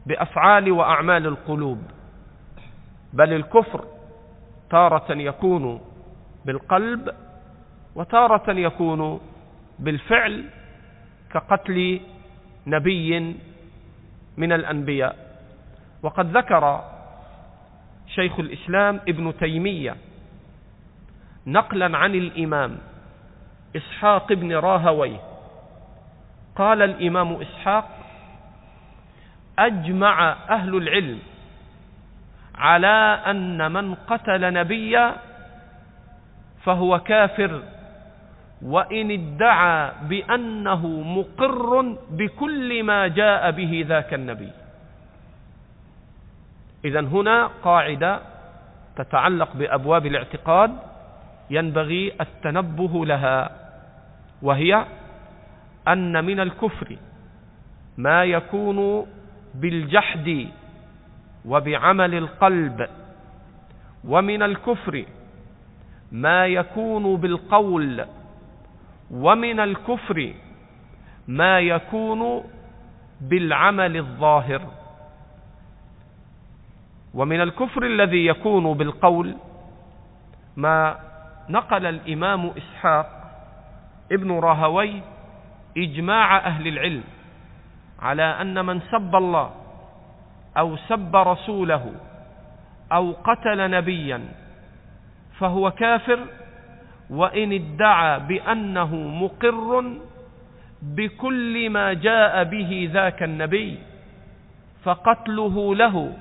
[0.05, 1.81] بأفعال وأعمال القلوب
[3.13, 3.85] بل الكفر
[4.69, 5.81] تارة يكون
[6.45, 7.09] بالقلب
[7.95, 9.19] وتارة يكون
[9.79, 10.45] بالفعل
[11.33, 11.99] كقتل
[12.67, 13.35] نبي
[14.37, 15.15] من الأنبياء.
[16.03, 16.83] وقد ذكر
[18.07, 19.95] شيخ الإسلام ابن تيمية
[21.47, 22.77] نقلا عن الإمام
[23.75, 25.19] إسحاق بن راهويه
[26.55, 27.89] قال الإمام إسحاق
[29.59, 31.19] أجمع أهل العلم
[32.55, 35.15] على أن من قتل نبيا
[36.63, 37.61] فهو كافر.
[38.61, 44.51] وإن ادعى بأنه مقر بكل ما جاء به ذاك النبي.
[46.85, 48.19] إذا هنا قاعدة
[48.95, 50.71] تتعلق بأبواب الاعتقاد
[51.49, 53.49] ينبغي التنبه لها
[54.41, 54.85] وهي
[55.87, 56.97] أن من الكفر
[57.97, 59.07] ما يكون
[59.55, 60.47] بالجحد
[61.45, 62.87] وبعمل القلب
[64.07, 65.05] ومن الكفر
[66.11, 68.05] ما يكون بالقول
[69.11, 70.33] ومن الكفر
[71.27, 72.43] ما يكون
[73.21, 74.61] بالعمل الظاهر.
[77.13, 79.35] ومن الكفر الذي يكون بالقول
[80.57, 80.95] ما
[81.49, 83.07] نقل الإمام إسحاق
[84.11, 85.01] ابن راهوي
[85.77, 87.03] إجماع أهل العلم
[87.99, 89.51] على أن من سب الله
[90.57, 91.91] أو سب رسوله
[92.91, 94.21] أو قتل نبيا
[95.39, 96.19] فهو كافر
[97.09, 99.83] وإن ادعى بأنه مقر
[100.81, 103.79] بكل ما جاء به ذاك النبي
[104.83, 106.13] فقتله له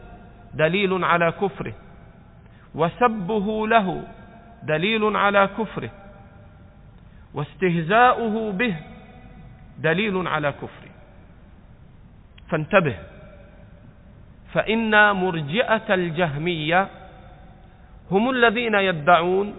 [0.54, 1.74] دليل على كفره
[2.74, 4.02] وسبه له
[4.62, 5.90] دليل على كفره
[7.34, 8.74] واستهزاؤه به
[9.78, 10.92] دليل على كفره.
[12.48, 12.96] فانتبه
[14.52, 16.88] فإن مرجئة الجهمية
[18.10, 19.54] هم الذين يدعون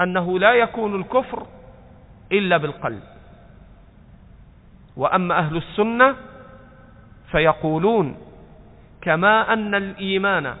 [0.00, 1.46] أنه لا يكون الكفر
[2.32, 3.02] إلا بالقلب.
[4.96, 6.16] وأما أهل السنة
[7.30, 8.16] فيقولون
[9.00, 10.56] كما أن الإيمان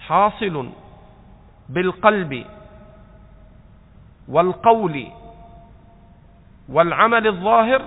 [0.00, 0.68] حاصل
[1.68, 2.44] بالقلب
[4.28, 5.06] والقول
[6.68, 7.82] والعمل الظاهر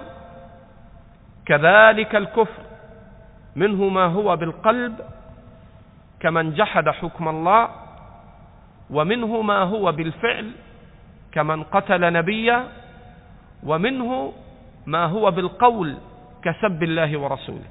[1.45, 2.61] كذلك الكفر
[3.55, 4.99] منه ما هو بالقلب
[6.19, 7.69] كمن جحد حكم الله
[8.89, 10.51] ومنه ما هو بالفعل
[11.31, 12.67] كمن قتل نبيا
[13.63, 14.33] ومنه
[14.85, 15.97] ما هو بالقول
[16.43, 17.69] كسب الله ورسوله.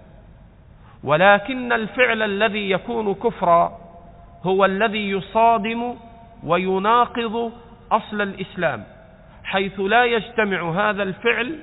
[1.05, 3.79] ولكن الفعل الذي يكون كفرا
[4.43, 5.95] هو الذي يصادم
[6.45, 7.53] ويناقض
[7.93, 8.85] أصل الإسلام
[9.45, 11.59] حيث لا يجتمع هذا الفعل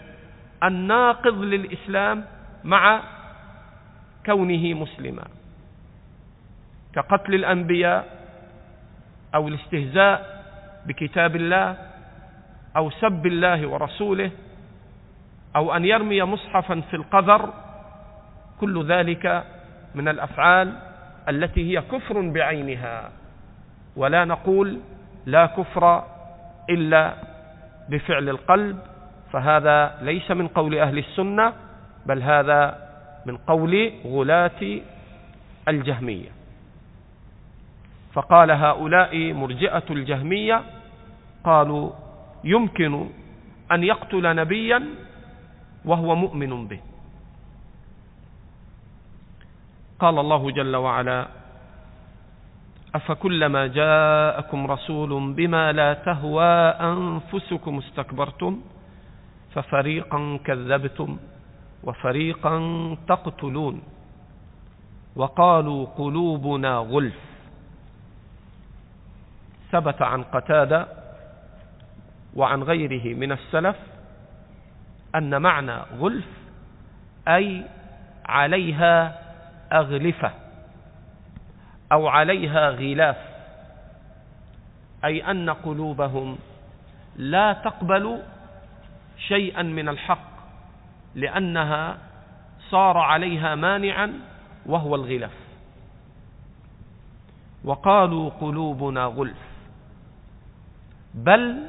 [0.64, 2.26] الناقض للإسلام
[2.64, 3.02] مع
[4.26, 5.24] كونه مسلما.
[6.95, 8.18] كقتل الأنبياء
[9.36, 10.43] أو الاستهزاء
[10.86, 11.77] بكتاب الله
[12.77, 14.32] أو سب الله ورسوله
[15.55, 17.53] أو أن يرمي مصحفا في القذر
[18.59, 19.43] كل ذلك
[19.95, 20.73] من الأفعال
[21.30, 23.09] التي هي كفر بعينها.
[23.95, 24.80] ولا نقول
[25.25, 26.03] لا كفر
[26.69, 27.13] إلا
[27.89, 28.80] بفعل القلب
[29.32, 31.53] فهذا ليس من قول أهل السنة
[32.05, 32.89] بل هذا
[33.25, 34.61] من قول غلاة
[35.67, 36.30] الجهمية.
[38.14, 40.64] فقال هؤلاء مرجئة الجهمية
[41.43, 41.91] قالوا
[42.43, 43.10] يمكن
[43.72, 44.84] أن يقتل نبيا
[45.86, 46.80] وهو مؤمن به.
[49.99, 51.28] قال الله جل وعلا
[52.95, 58.62] أفكلما جاءكم رسول بما لا تهوى أنفسكم استكبرتم
[59.53, 61.18] ففريقا كذبتم
[61.84, 62.55] وفريقا
[63.07, 63.82] تقتلون
[65.16, 67.28] وقالوا قلوبنا غلف.
[69.72, 70.88] ثبت عن قتادة
[72.36, 73.76] وعن غيره من السلف
[75.15, 76.28] أن معنى غلف
[77.28, 77.65] أي
[78.26, 79.22] عليها
[79.74, 80.32] أغلفة
[81.91, 83.17] أو عليها غلاف
[85.05, 86.38] أي أن قلوبهم
[87.15, 88.22] لا تقبل
[89.17, 90.30] شيئا من الحق
[91.15, 91.97] لأنها
[92.70, 94.13] صار عليها مانعا
[94.65, 95.34] وهو الغلاف.
[97.63, 99.49] وقالوا قلوبنا غلف.
[101.26, 101.67] بل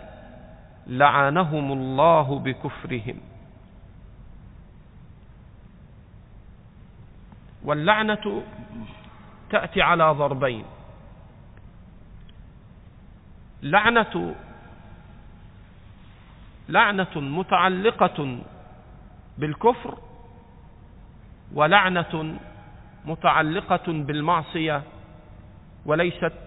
[0.86, 3.18] لعنهم الله بكفرهم.
[7.64, 8.42] واللعنة
[9.50, 10.64] تأتي على ضربين.
[13.62, 14.34] لعنة
[16.68, 18.38] لعنة متعلقة
[19.38, 19.98] بالكفر
[21.54, 22.38] ولعنة
[23.04, 24.82] متعلقة بالمعصية
[25.86, 26.38] وليست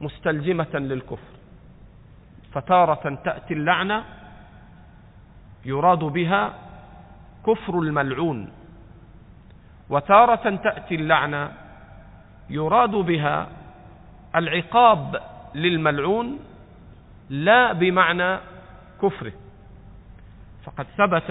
[0.00, 1.31] مستلزمة للكفر.
[2.52, 4.04] فتارة تأتي اللعنة
[5.64, 6.54] يراد بها
[7.46, 8.52] كفر الملعون.
[9.90, 11.52] وتارة تأتي اللعنة
[12.50, 13.48] يراد بها
[14.36, 15.20] العقاب
[15.54, 16.38] للملعون
[17.30, 18.38] لا بمعنى
[19.02, 19.32] كفره.
[20.64, 21.30] فقد ثبت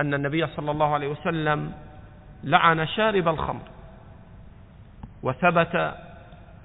[0.00, 1.72] أن النبي صلى الله عليه وسلم
[2.44, 3.62] لعن شارب الخمر
[5.22, 5.94] وثبت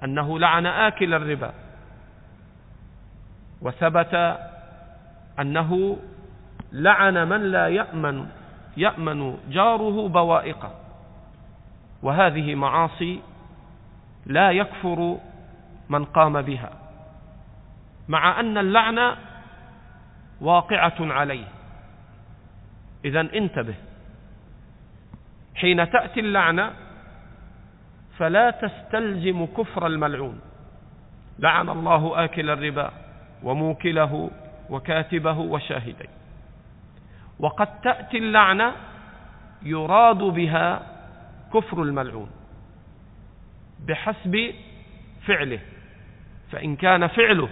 [0.04, 1.65] أنه لعن آكل الربا.
[3.62, 4.38] وثبت
[5.40, 5.98] أنه
[6.72, 8.26] لعن من لا يأمن
[8.76, 10.70] يأمن جاره بوائقه.
[12.02, 13.20] وهذه معاصي
[14.26, 15.18] لا يكفر
[15.88, 16.70] من قام بها
[18.08, 19.16] مع أن اللعنة
[20.40, 21.44] واقعة عليه.
[23.04, 23.74] إذا انتبه
[25.54, 26.70] حين تأتي اللعنة
[28.18, 30.40] فلا تستلزم كفر الملعون.
[31.38, 33.05] لعن الله آكل الربا.
[33.46, 34.30] وموكله
[34.70, 36.10] وكاتبه وشاهديه.
[37.40, 38.72] وقد تأتي اللعنة
[39.62, 40.82] يراد بها
[41.54, 42.30] كفر الملعون
[43.86, 44.54] بحسب
[45.26, 45.58] فعله
[46.52, 47.48] فإن كان فعله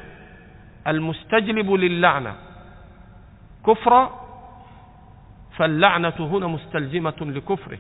[0.87, 2.35] المستجلب للعنة
[3.67, 4.25] كفرا
[5.57, 7.79] فاللعنة هنا مستلزمة لكفره.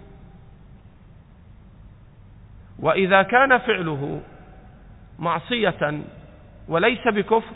[2.78, 4.22] وإذا كان فعله
[5.18, 6.02] معصية
[6.68, 7.54] وليس بكفر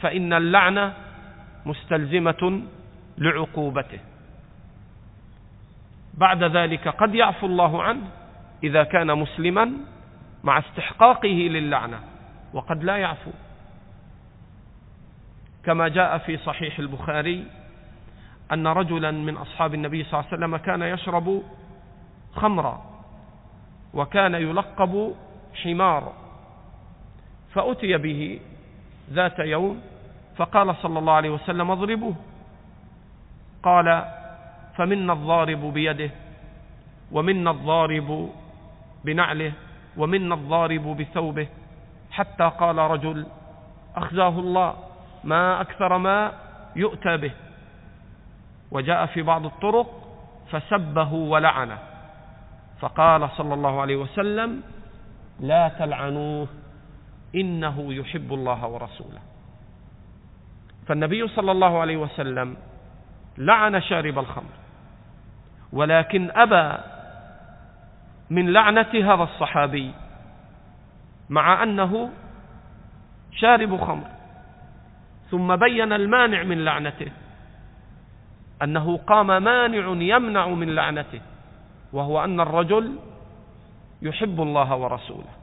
[0.00, 0.92] فإن اللعنة
[1.66, 2.62] مستلزمة
[3.18, 4.00] لعقوبته.
[6.14, 8.02] بعد ذلك قد يعفو الله عنه
[8.62, 9.70] إذا كان مسلما
[10.44, 12.00] مع استحقاقه للعنة
[12.52, 13.30] وقد لا يعفو.
[15.64, 17.46] كما جاء في صحيح البخاري
[18.52, 21.42] أن رجلا من أصحاب النبي صلى الله عليه وسلم كان يشرب
[22.36, 22.82] خمرا
[23.94, 25.14] وكان يلقب
[25.54, 26.12] حمار
[27.54, 28.40] فأتي به
[29.12, 29.80] ذات يوم
[30.36, 32.14] فقال صلى الله عليه وسلم اضربوه.
[33.62, 34.04] قال
[34.76, 36.10] فمنا الضارب بيده
[37.12, 38.30] ومنا الضارب
[39.04, 39.52] بنعله
[39.96, 41.48] ومنا الضارب بثوبه.
[42.10, 43.26] حتى قال رجل
[43.96, 44.74] أخزاه الله
[45.24, 46.32] ما أكثر ما
[46.76, 47.32] يؤتى به.
[48.70, 49.86] وجاء في بعض الطرق
[50.50, 51.78] فسبه ولعنه.
[52.80, 54.62] فقال صلى الله عليه وسلم
[55.40, 56.48] لا تلعنوه.
[57.34, 59.20] إنه يحب الله ورسوله.
[60.86, 62.56] فالنبي صلى الله عليه وسلم
[63.38, 64.56] لعن شارب الخمر
[65.72, 66.82] ولكن أبى
[68.30, 69.92] من لعنة هذا الصحابي
[71.30, 72.10] مع أنه
[73.32, 74.08] شارب خمر.
[75.30, 77.12] ثم بين المانع من لعنته
[78.62, 81.20] أنه قام مانع يمنع من لعنته
[81.92, 82.96] وهو أن الرجل
[84.02, 85.37] يحب الله ورسوله.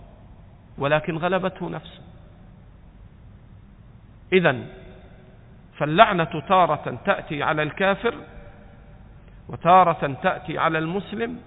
[0.78, 2.02] ولكن غلبته نفسه.
[4.34, 4.56] إذا
[5.78, 8.14] فاللعنة تارة تأتي على الكافر
[9.50, 11.40] وتارة تأتي على المسلم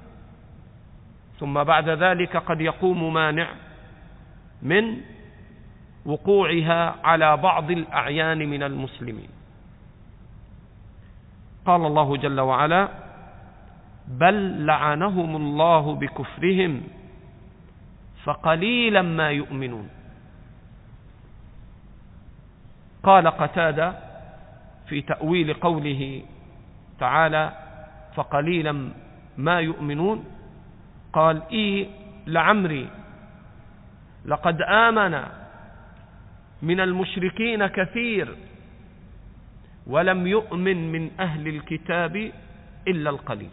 [1.41, 3.49] ثم بعد ذلك قد يقوم مانع
[4.62, 5.01] من
[6.07, 9.29] وقوعها على بعض الأعيان من المسلمين.
[11.66, 12.89] قال الله جل وعلا
[14.09, 16.83] بل لعنهم الله بكفرهم
[18.25, 19.89] فقليلا ما يؤمنون.
[23.03, 23.95] قال قتادة
[24.89, 26.23] في تأويل قوله
[27.01, 27.53] تعالى
[28.14, 28.91] فقليلا
[29.39, 30.25] ما يؤمنون
[31.12, 31.89] قال إي
[32.27, 32.89] لعمري
[34.25, 35.23] لقد آمن
[36.62, 38.37] من المشركين كثير
[39.87, 42.33] ولم يؤمن من أهل الكتاب
[42.89, 43.51] إلا القليل.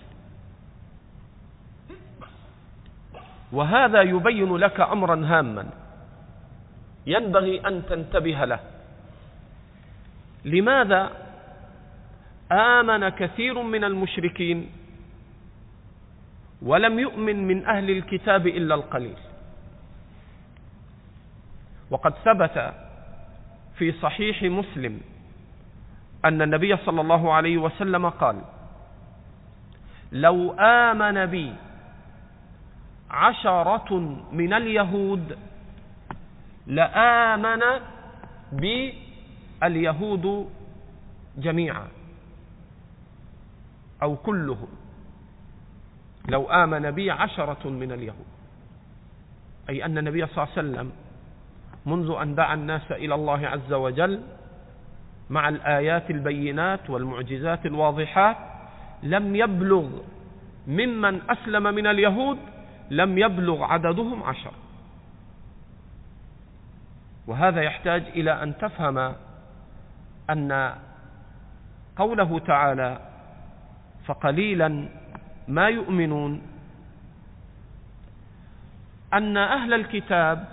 [3.51, 5.65] وهذا يبين لك أمرا هاما.
[7.07, 8.59] ينبغي أن تنتبه له.
[10.45, 11.11] لماذا
[12.51, 14.69] آمن كثير من المشركين
[16.61, 19.17] ولم يؤمن من أهل الكتاب إلا القليل؟
[21.89, 22.73] وقد ثبت
[23.77, 25.01] في صحيح مسلم
[26.25, 28.41] أن النبي صلى الله عليه وسلم قال
[30.11, 31.53] لو آمن بي
[33.11, 35.37] عشرة من اليهود
[36.67, 37.61] لآمن
[38.51, 38.93] بي
[39.63, 40.49] اليهود
[41.37, 41.87] جميعا
[44.03, 44.67] أو كلهم
[46.29, 48.25] لو آمن بي عشرة من اليهود.
[49.69, 50.91] أي أن النبي صلى الله عليه وسلم
[51.85, 54.21] منذ أن دعا الناس إلى الله عز وجل
[55.29, 58.37] مع الآيات البينات والمعجزات الواضحات
[59.03, 59.89] لم يبلغ
[60.67, 62.37] ممن أسلم من اليهود
[62.89, 64.53] لم يبلغ عددهم عشر.
[67.27, 69.13] وهذا يحتاج إلى أن تفهم
[70.29, 70.75] أن
[71.95, 72.99] قوله تعالى
[74.05, 74.89] فقليلا
[75.47, 76.41] ما يؤمنون
[79.13, 80.47] أن أهل الكتاب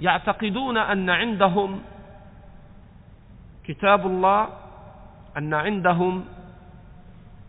[0.00, 1.80] يعتقدون أن عندهم
[3.64, 4.48] كتاب الله
[5.36, 6.24] أن عندهم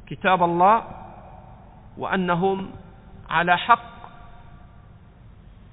[0.08, 0.84] كتاب الله
[1.98, 2.70] وأنهم
[3.30, 4.00] على حق.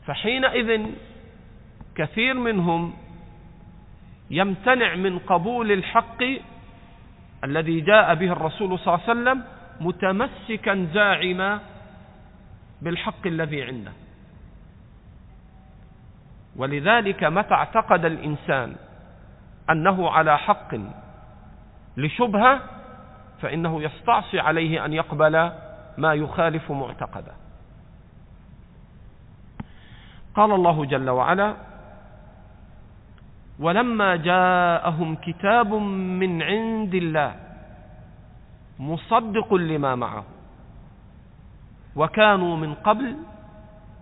[0.07, 0.86] فحينئذ
[1.94, 2.94] كثير منهم
[4.30, 6.22] يمتنع من قبول الحق
[7.44, 9.44] الذي جاء به الرسول صلى الله عليه وسلم
[9.80, 11.61] متمسكا زاعما
[12.82, 13.92] بالحق الذي عنده.
[16.57, 18.76] ولذلك متى اعتقد الإنسان
[19.70, 20.74] أنه على حق
[21.96, 22.61] لشبهة
[23.42, 25.50] فإنه يستعصي عليه أن يقبل
[25.98, 27.32] ما يخالف معتقده.
[30.37, 31.55] قال الله جل وعلا
[33.59, 35.74] ولما جاءهم كتاب
[36.20, 37.34] من عند الله
[38.78, 40.24] مصدق لما معه
[41.97, 43.16] وكانوا من قبل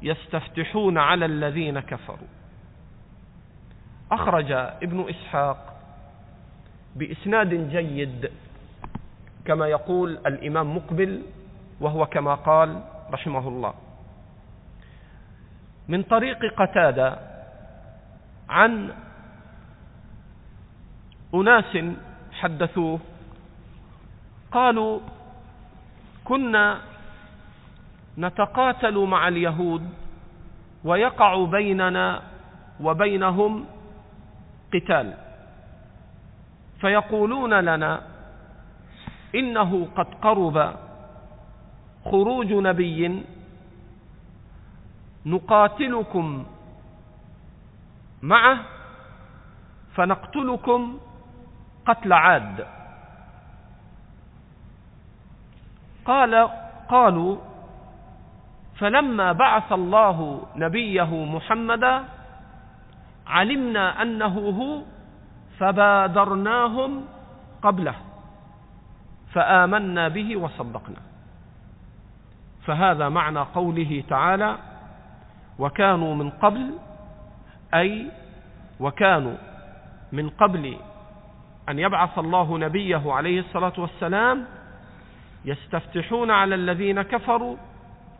[0.03, 2.29] يستفتحون على الذين كفروا.
[4.13, 5.59] أخرج ابن إسحاق
[6.97, 8.31] بإسناد جيد
[9.45, 11.23] كما يقول الإمام مقبل
[11.81, 12.81] وهو كما قال
[13.11, 13.75] رحمه الله.
[15.89, 17.19] من طريق قتادة
[18.49, 18.93] عن
[21.35, 21.79] أناس
[22.33, 23.01] حدثوه
[24.53, 25.01] قالوا
[26.25, 26.81] كنا
[28.19, 29.83] نتقاتل مع اليهود
[30.85, 32.23] ويقع بيننا
[32.81, 33.67] وبينهم
[34.75, 35.15] قتال.
[36.81, 38.03] فيقولون لنا
[39.35, 40.75] إنه قد قرب
[42.05, 43.23] خروج نبي
[45.27, 46.47] نقاتلكم
[48.23, 48.59] معه
[49.95, 50.99] فنقتلكم
[51.87, 52.67] قتل عاد.
[56.05, 56.49] قال
[56.89, 57.37] قالوا
[58.77, 62.05] فلما بعث الله نبيه محمدا
[63.27, 64.83] علمنا أنه هو
[65.59, 67.05] فبادرناهم
[67.63, 67.95] قبله
[69.33, 71.01] فآمنا به وصدقنا.
[72.67, 74.57] فهذا معنى قوله تعالى
[75.59, 76.71] وكانوا من قبل
[77.75, 78.11] أي
[78.81, 79.37] وكانوا
[80.13, 80.77] من قبل
[81.69, 84.45] أن يبعث الله نبيه عليه الصلاة والسلام
[85.45, 87.57] يستفتحون على الذين كفروا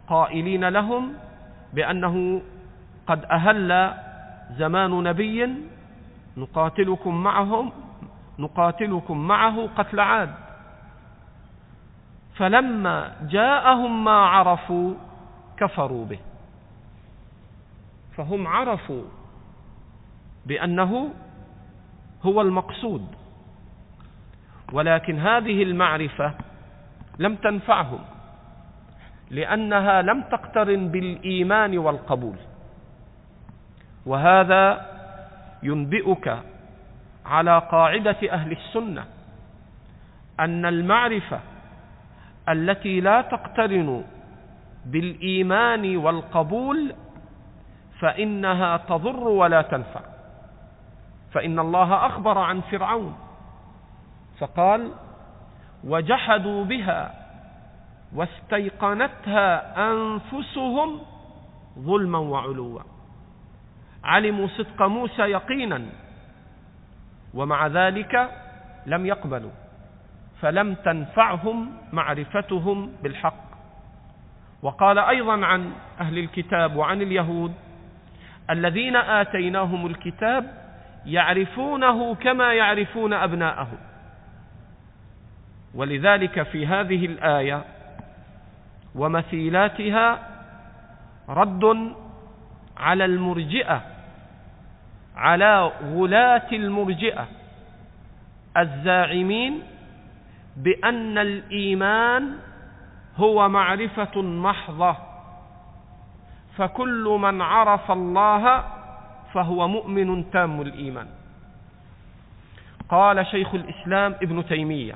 [0.09, 1.13] قائلين لهم
[1.73, 2.43] بأنه
[3.07, 3.95] قد أهل
[4.59, 5.49] زمان نبي
[6.37, 7.73] نقاتلكم معهم
[8.39, 10.35] نقاتلكم معه قتل عاد.
[12.35, 14.95] فلما جاءهم ما عرفوا
[15.57, 16.19] كفروا به.
[18.17, 19.03] فهم عرفوا
[20.47, 21.11] بأنه
[22.23, 23.07] هو المقصود
[24.73, 26.35] ولكن هذه المعرفة
[27.19, 27.99] لم تنفعهم
[29.31, 32.37] لأنها لم تقترن بالإيمان والقبول
[34.07, 34.87] وهذا
[35.63, 36.39] ينبئك
[37.27, 39.05] على قاعدة أهل السنة
[40.41, 41.41] أن المعرفة
[42.49, 44.05] التي لا تقترن
[44.87, 46.95] بالإيمان والقبول
[48.01, 50.01] فإنها تضر ولا تنفع.
[51.33, 53.17] فإن الله أخبر عن فرعون.
[54.39, 54.91] فقال
[55.85, 57.15] وجحدوا بها
[58.15, 61.01] واستيقنتها أنفسهم
[61.79, 62.81] ظلما وعلوا.
[64.05, 65.83] علموا صدق موسى يقينا
[67.35, 68.31] ومع ذلك
[68.87, 69.51] لم يقبلوا
[70.41, 73.45] فلم تنفعهم معرفتهم بالحق.
[74.63, 77.53] وقال أيضا عن أهل الكتاب وعن اليهود
[78.51, 80.65] الذين آتيناهم الكتاب
[81.07, 83.79] يعرفونه كما يعرفون أبناءهم.
[85.75, 87.65] ولذلك في هذه الآية
[88.95, 90.19] ومثيلاتها
[91.29, 91.95] رد
[92.77, 93.83] على المرجئة
[95.17, 97.29] على غلاة المرجئة
[98.57, 99.63] الزاعمين
[100.57, 102.37] بأن الإيمان
[103.17, 104.97] هو معرفة محضة.
[106.57, 108.65] فكل من عرف الله
[109.35, 111.07] فهو مؤمن تام الإيمان.
[112.89, 114.95] قال شيخ الإسلام ابن تيمية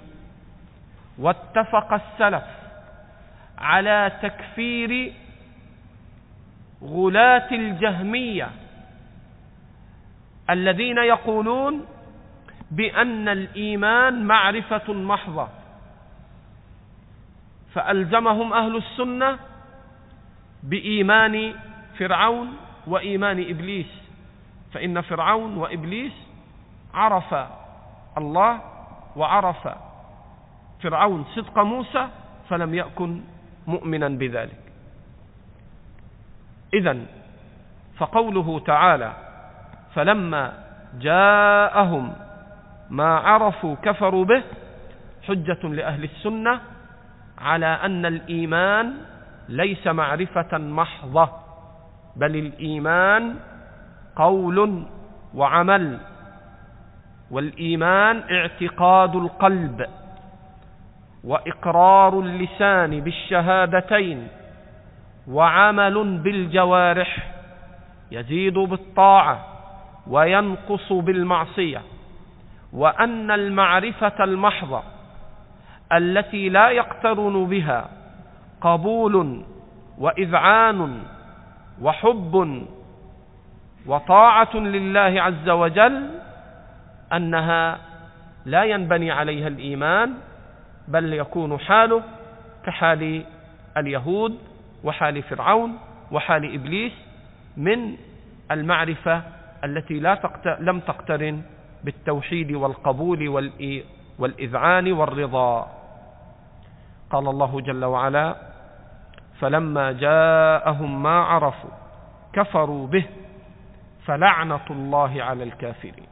[1.19, 2.45] واتفق السلف
[3.59, 5.13] على تكفير
[6.83, 8.51] غلاة الجهمية
[10.51, 11.85] الذين يقولون
[12.71, 15.49] بأن الإيمان معرفة محضة
[17.75, 19.39] فألزمهم أهل السنة
[20.63, 21.55] بإيمان
[21.99, 22.49] فرعون
[22.87, 23.93] وإيمان إبليس.
[24.73, 26.13] فإن فرعون وإبليس
[26.95, 27.35] عرف
[28.19, 28.61] الله
[29.17, 29.69] وعرف
[30.83, 32.09] فرعون صدق موسى
[32.49, 33.21] فلم يكن
[33.67, 34.61] مؤمنا بذلك.
[36.75, 36.97] إذا
[37.97, 39.13] فقوله تعالى
[39.95, 40.53] فلما
[41.01, 42.13] جاءهم
[42.91, 44.43] ما عرفوا كفروا به
[45.29, 46.61] حجة لأهل السنة
[47.39, 48.95] على أن الإيمان
[49.49, 51.29] ليس معرفة محضة
[52.17, 53.35] بل الإيمان
[54.17, 54.85] قول
[55.35, 55.99] وعمل.
[57.31, 59.87] والإيمان اعتقاد القلب
[61.25, 64.29] وإقرار اللسان بالشهادتين
[65.29, 67.31] وعمل بالجوارح
[68.13, 69.45] يزيد بالطاعة
[70.07, 71.83] وينقص بالمعصية.
[72.73, 74.83] وأن المعرفة المحضة
[75.93, 77.89] التي لا يقترن بها
[78.61, 79.43] قبول
[79.99, 81.03] وإذعان
[81.83, 82.63] وحب
[83.87, 86.11] وطاعة لله عز وجل
[87.13, 87.79] أنها
[88.47, 90.15] لا ينبني عليها الإيمان
[90.89, 92.03] بل يكون حاله
[92.67, 93.25] كحال
[93.77, 94.39] اليهود
[94.85, 95.79] وحال فرعون
[96.13, 96.93] وحال إبليس
[97.57, 97.97] من
[98.51, 99.23] المعرفة
[99.65, 100.19] التي لا
[100.61, 101.43] لم تقترن
[101.85, 103.29] بالتوحيد والقبول
[104.19, 105.78] والإذعان والرضا.
[107.11, 108.37] قال الله جل وعلا
[109.41, 111.71] فلما جاءهم ما عرفوا
[112.33, 113.07] كفروا به
[114.07, 116.07] فلعنة الله على الكافرين.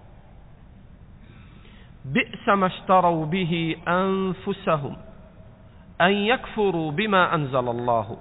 [2.05, 4.97] بئس ما اشتروا به أنفسهم
[6.01, 8.16] أن يكفروا بما أنزل الله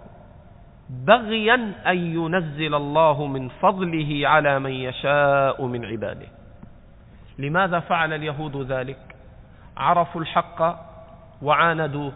[0.89, 6.27] بغيا أن ينزل الله من فضله على من يشاء من عباده.
[7.37, 9.15] لماذا فعل اليهود ذلك؟
[9.77, 10.59] عرفوا الحق
[11.41, 12.13] وعاندوه.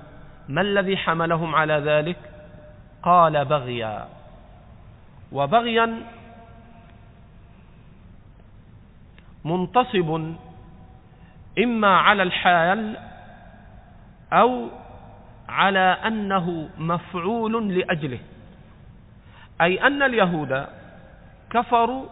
[0.50, 2.18] ما الذي حملهم على ذلك؟
[3.04, 4.08] قال بغيا.
[5.32, 6.04] وبغيا
[9.46, 10.36] منتصب
[11.60, 12.98] إما على الحال
[14.34, 14.70] أو
[15.50, 18.20] على أنه مفعول لأجله.
[19.62, 20.66] أي أن اليهود
[21.50, 22.06] كفروا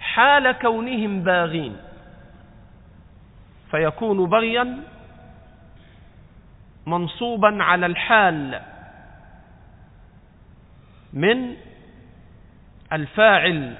[0.00, 1.76] حال كونهم باغين.
[3.70, 4.95] فيكون بغيا
[6.86, 8.60] منصوبا على الحال
[11.12, 11.56] من
[12.92, 13.74] الفاعل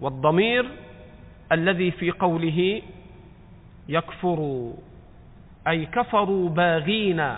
[0.00, 0.70] والضمير
[1.52, 2.82] الذي في قوله
[3.88, 4.72] يكفر
[5.68, 7.36] أي كفروا باغين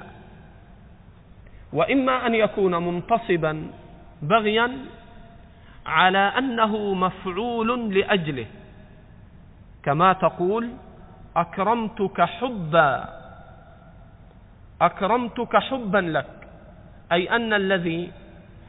[1.72, 3.70] وإما أن يكون منتصبا
[4.22, 4.70] بغيا
[5.86, 8.46] على أنه مفعول لأجله
[9.82, 10.70] كما تقول
[11.36, 13.23] أكرمتك حبا.
[14.86, 16.26] أكرمتك حبا لك.
[17.12, 18.12] أي أن الذي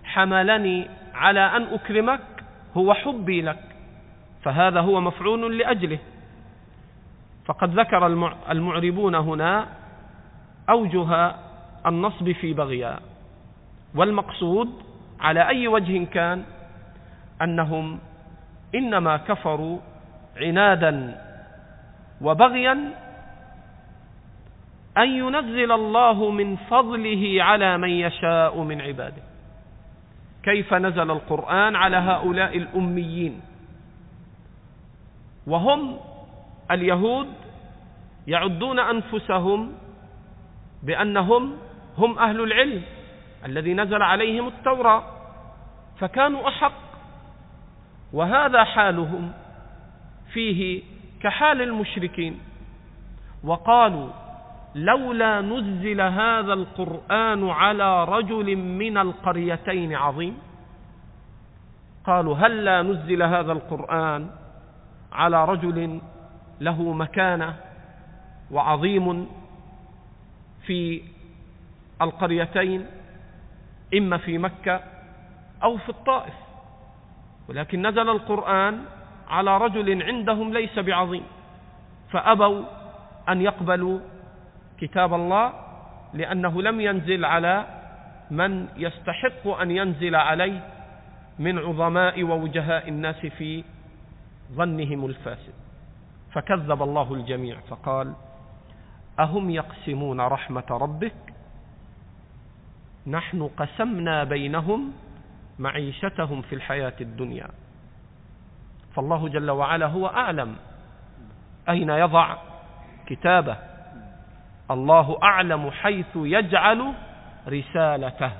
[0.03, 2.22] حملني على أن أكرمك
[2.78, 3.63] هو حبي لك.
[4.43, 5.99] فهذا هو مفعول لأجله.
[7.45, 8.07] فقد ذكر
[8.51, 9.68] المعربون هنا
[10.70, 11.36] أوجه
[11.86, 12.99] النصب في بغيا.
[13.95, 14.70] والمقصود
[15.20, 16.43] على أي وجه كان
[17.41, 17.99] أنهم
[18.76, 19.80] إنما كفروا
[20.38, 21.22] عنادا
[22.22, 22.78] وبغيا
[24.98, 29.24] أن ينزل الله من فضله على من يشاء من عباده.
[30.43, 33.41] كيف نزل القرآن على هؤلاء الأميين؟
[35.48, 35.98] وهم
[36.72, 37.28] اليهود
[38.28, 39.72] يعدون أنفسهم
[40.84, 41.58] بأنهم
[41.98, 42.82] هم أهل العلم
[43.46, 45.04] الذي نزل عليهم التوراة
[46.00, 46.74] فكانوا أحق.
[48.14, 49.32] وهذا حالهم
[50.34, 50.84] فيه
[51.22, 52.39] كحال المشركين.
[53.43, 54.10] وقالوا
[54.76, 60.38] لولا نزل هذا القرآن على رجل من القريتين عظيم.
[62.05, 64.28] قالوا هل لا نزل هذا القرآن
[65.11, 65.99] على رجل
[66.59, 67.55] له مكانة
[68.51, 69.28] وعظيم
[70.65, 71.01] في
[72.01, 72.86] القريتين
[73.97, 74.80] إما في مكة
[75.63, 76.34] أو في الطائف.
[77.49, 78.84] ولكن نزل القرآن
[79.30, 81.23] على رجل عندهم ليس بعظيم
[82.11, 82.63] فأبوا
[83.30, 83.99] أن يقبلوا
[84.78, 85.53] كتاب الله
[86.13, 87.65] لأنه لم ينزل على
[88.32, 90.67] من يستحق أن ينزل عليه
[91.39, 93.63] من عظماء ووجهاء الناس في
[94.53, 95.53] ظنهم الفاسد.
[96.34, 98.13] فكذب الله الجميع فقال
[99.19, 101.15] أهم يقسمون رحمة ربك؟
[103.07, 104.93] نحن قسمنا بينهم
[105.59, 107.47] معيشتهم في الحياة الدنيا.
[108.95, 110.55] فالله جل وعلا هو أعلم.
[111.69, 112.38] أين يضع
[113.05, 113.57] كتابه؟
[114.72, 116.93] الله أعلم حيث يجعل
[117.47, 118.32] رسالته.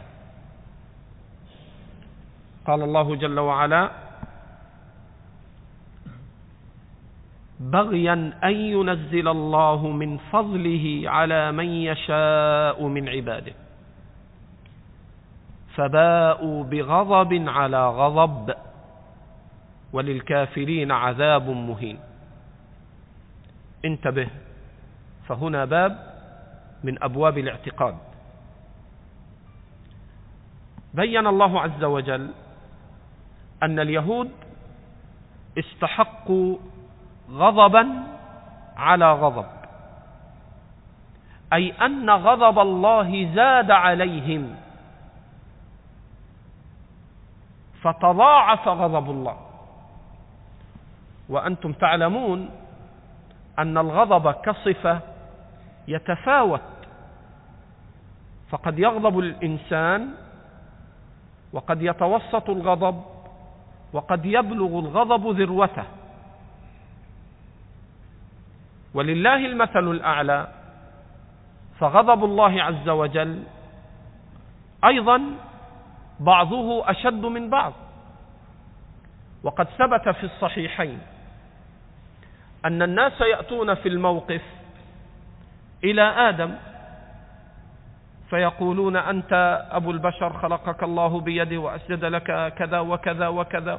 [2.67, 3.91] قال الله جل وعلا
[7.59, 13.53] بغيا أن ينزل الله من فضله على من يشاء من عباده.
[15.76, 18.53] فباءوا بغضب على غضب
[19.93, 21.99] وللكافرين عذاب مهين.
[23.86, 24.28] انتبه
[25.28, 26.14] فهنا باب
[26.84, 27.97] من أبواب الاعتقاد.
[30.93, 32.32] بين الله عز وجل
[33.63, 34.32] أن اليهود
[35.59, 36.57] استحقوا
[37.32, 38.03] غضبا
[38.78, 39.45] على غضب
[41.53, 44.55] أي أن غضب الله زاد عليهم
[47.82, 49.38] فتضاعف غضب الله.
[51.30, 52.49] وأنتم تعلمون
[53.59, 54.99] أن الغضب كصفة
[55.88, 56.61] يتفاوت.
[58.49, 60.09] فقد يغضب الإنسان
[61.53, 63.03] وقد يتوسط الغضب
[63.93, 65.83] وقد يبلغ الغضب ذروته.
[68.93, 70.47] ولله المثل الأعلى
[71.79, 73.43] فغضب الله عز وجل
[74.86, 75.21] أيضا
[76.19, 77.73] بعضه أشد من بعض.
[79.43, 80.99] وقد ثبت في الصحيحين
[82.65, 84.41] أن الناس يأتون في الموقف
[85.86, 86.51] إلى آدم.
[88.29, 89.33] فيقولون أنت
[89.71, 93.75] أبو البشر خلقك الله بيده وأسجد لك كذا وكذا وكذا.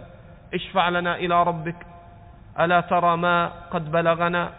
[0.54, 1.80] اشفع لنا إلى ربك.
[2.54, 4.50] ألا ترى ما قد بلغنا؟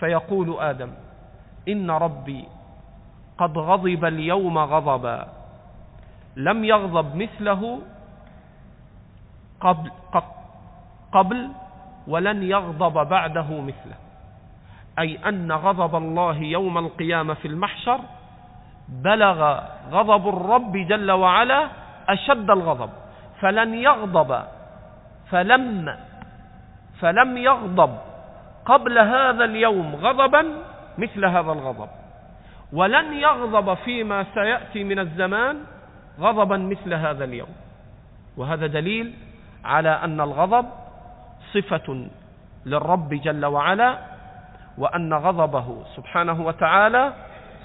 [0.00, 0.90] فيقول آدم
[1.68, 2.44] إن ربي
[3.38, 5.18] قد غضب اليوم غضبا.
[6.36, 7.62] لم يغضب مثله
[9.60, 9.90] قبل,
[11.12, 11.38] قبل
[12.06, 13.98] ولن يغضب بعده مثله.
[14.98, 18.00] أي أن غضب الله يوم القيامة في المحشر
[18.88, 21.68] بلغ غضب الرب جل وعلا
[22.08, 22.90] أشد الغضب.
[23.40, 24.42] فلن يغضب
[25.30, 25.96] فلم
[27.00, 27.98] فلم يغضب
[28.64, 30.42] قبل هذا اليوم غضبا
[30.98, 31.88] مثل هذا الغضب.
[32.72, 35.56] ولن يغضب فيما سيأتي من الزمان
[36.20, 37.54] غضبا مثل هذا اليوم.
[38.36, 39.14] وهذا دليل
[39.64, 40.66] على أن الغضب
[41.52, 42.06] صفة
[42.66, 44.15] للرب جل وعلا
[44.78, 47.12] وأن غضبه سبحانه وتعالى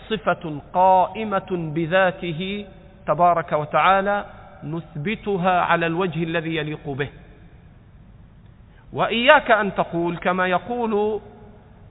[0.09, 2.65] صفة قائمة بذاته
[3.07, 4.25] تبارك وتعالى
[4.63, 7.09] نثبتها على الوجه الذي يليق به.
[8.93, 11.21] وإياك أن تقول كما يقول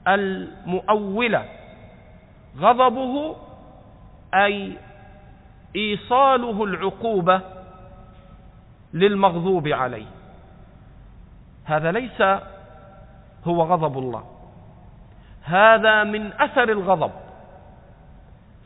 [0.09, 1.45] المؤولة
[2.59, 3.37] غضبه
[4.35, 4.77] أي
[5.77, 7.41] إيصاله العقوبة
[8.95, 10.07] للمغضوب عليه.
[11.65, 12.21] هذا ليس
[13.45, 14.25] هو غضب الله.
[15.43, 17.13] هذا من أثر الغضب.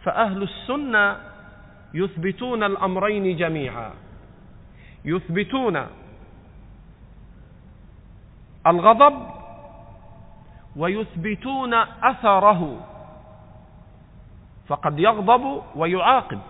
[0.04, 1.16] فأهل السنة
[1.94, 3.90] يثبتون الأمرين جميعا.
[5.04, 5.86] يثبتون
[8.66, 9.14] الغضب
[10.76, 12.80] ويثبتون أثره.
[14.66, 16.40] فقد يغضب ويعاقب.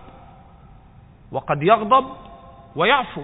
[1.31, 2.05] وقد يغضب
[2.75, 3.23] ويعفو.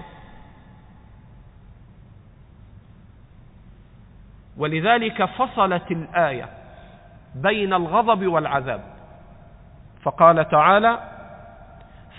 [4.58, 6.61] ولذلك فصلت الآية.
[7.36, 8.82] بين الغضب والعذاب.
[10.04, 11.00] فقال تعالى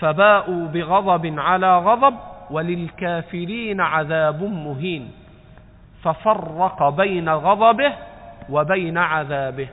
[0.01, 2.15] فباءوا بغضب على غضب
[2.51, 5.13] وللكافرين عذاب مهين.
[6.03, 7.93] ففرق بين غضبه
[8.51, 9.69] وبين عذابه.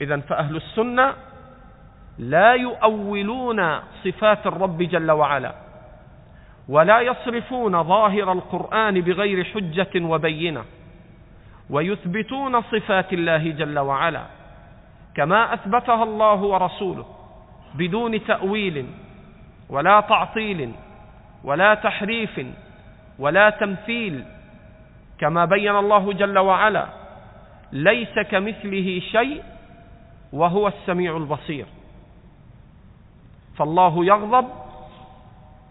[0.00, 1.14] إذا فأهل السنة
[2.18, 5.54] لا يؤولون صفات الرب جل وعلا
[6.68, 10.64] ولا يصرفون ظاهر القرآن بغير حجة وبينة.
[11.70, 14.24] ويثبتون صفات الله جل وعلا
[15.14, 17.06] كما أثبتها الله ورسوله
[17.74, 18.86] بدون تأويل
[19.68, 20.72] ولا تعطيل
[21.44, 22.40] ولا تحريف
[23.18, 24.24] ولا تمثيل
[25.18, 26.86] كما بين الله جل وعلا
[27.72, 29.42] ليس كمثله شيء
[30.32, 31.66] وهو السميع البصير.
[33.58, 34.48] فالله يغضب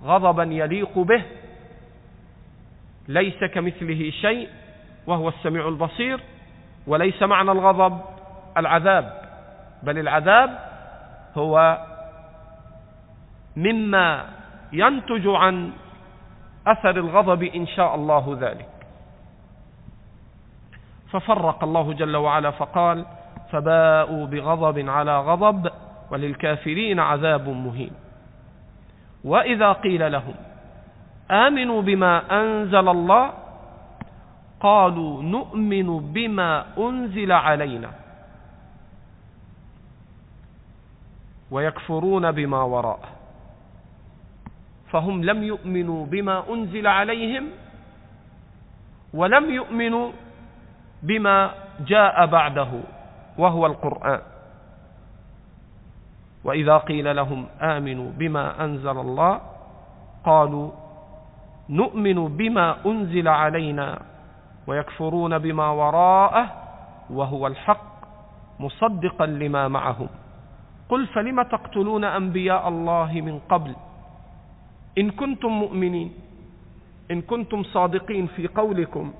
[0.03, 1.23] غضبا يليق به
[3.07, 4.49] ليس كمثله شيء
[5.09, 6.19] وهو السميع البصير
[6.87, 8.01] وليس معنى الغضب
[8.57, 9.21] العذاب
[9.83, 10.59] بل العذاب
[11.37, 11.77] هو
[13.55, 14.25] مما
[14.73, 15.71] ينتج عن
[16.67, 18.69] أثر الغضب إن شاء الله ذلك.
[21.11, 23.05] ففرق الله جل وعلا فقال
[23.51, 25.71] فباءوا بغضب على غضب
[26.11, 27.91] وللكافرين عذاب مهين.
[29.23, 30.35] وإذا قيل لهم
[31.31, 33.31] آمنوا بما أنزل الله
[34.59, 37.91] قالوا نؤمن بما أنزل علينا.
[41.51, 43.09] ويكفرون بما وراءه.
[44.91, 47.45] فهم لم يؤمنوا بما أنزل عليهم
[49.13, 50.11] ولم يؤمنوا
[51.03, 51.51] بما
[51.87, 52.71] جاء بعده
[53.37, 54.21] وهو القرآن.
[56.43, 59.41] وإذا قيل لهم آمنوا بما أنزل الله
[60.25, 60.71] قالوا
[61.69, 64.01] نؤمن بما أنزل علينا
[64.69, 66.45] ويكفرون بما وراءه
[67.09, 67.89] وهو الحق
[68.59, 70.09] مصدقا لما معهم.
[70.89, 73.73] قل فلم تقتلون أنبياء الله من قبل؟
[74.97, 76.13] إن كنتم مؤمنين.
[77.11, 79.13] إن كنتم صادقين في قولكم.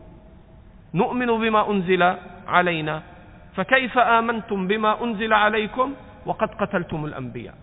[0.93, 2.03] نؤمن بما أنزل
[2.47, 3.01] علينا.
[3.55, 5.93] فكيف آمنتم بما أنزل عليكم؟
[6.25, 7.55] وقد قتلتم الأنبياء.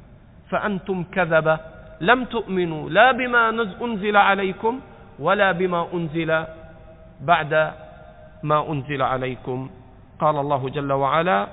[0.50, 1.58] فأنتم كذبة.
[2.00, 3.48] لم تؤمنوا لا بما
[3.82, 4.80] أنزل عليكم
[5.18, 6.44] ولا بما أنزل
[7.20, 7.52] بعد
[8.42, 9.70] ما أنزل عليكم.
[10.20, 11.48] قال الله جل وعلا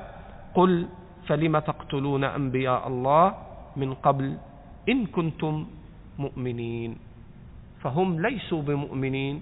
[0.56, 0.88] قل
[1.28, 3.36] فلم تقتلون أنبياء الله
[3.76, 4.38] من قبل
[4.90, 5.66] إن كنتم
[6.20, 6.98] مؤمنين؟
[7.84, 9.42] فهم ليسوا بمؤمنين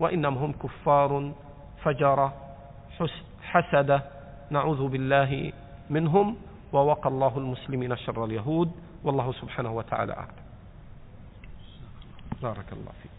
[0.00, 1.32] وإنما هم كفار
[1.82, 2.28] فجرة
[3.42, 4.02] حسدة
[4.50, 5.52] نعوذ بالله
[5.90, 6.36] منهم
[6.72, 8.70] ووقى الله المسلمين شر اليهود
[9.04, 10.40] والله سبحانه وتعالى أعلم.
[12.42, 13.09] بارك الله فيكم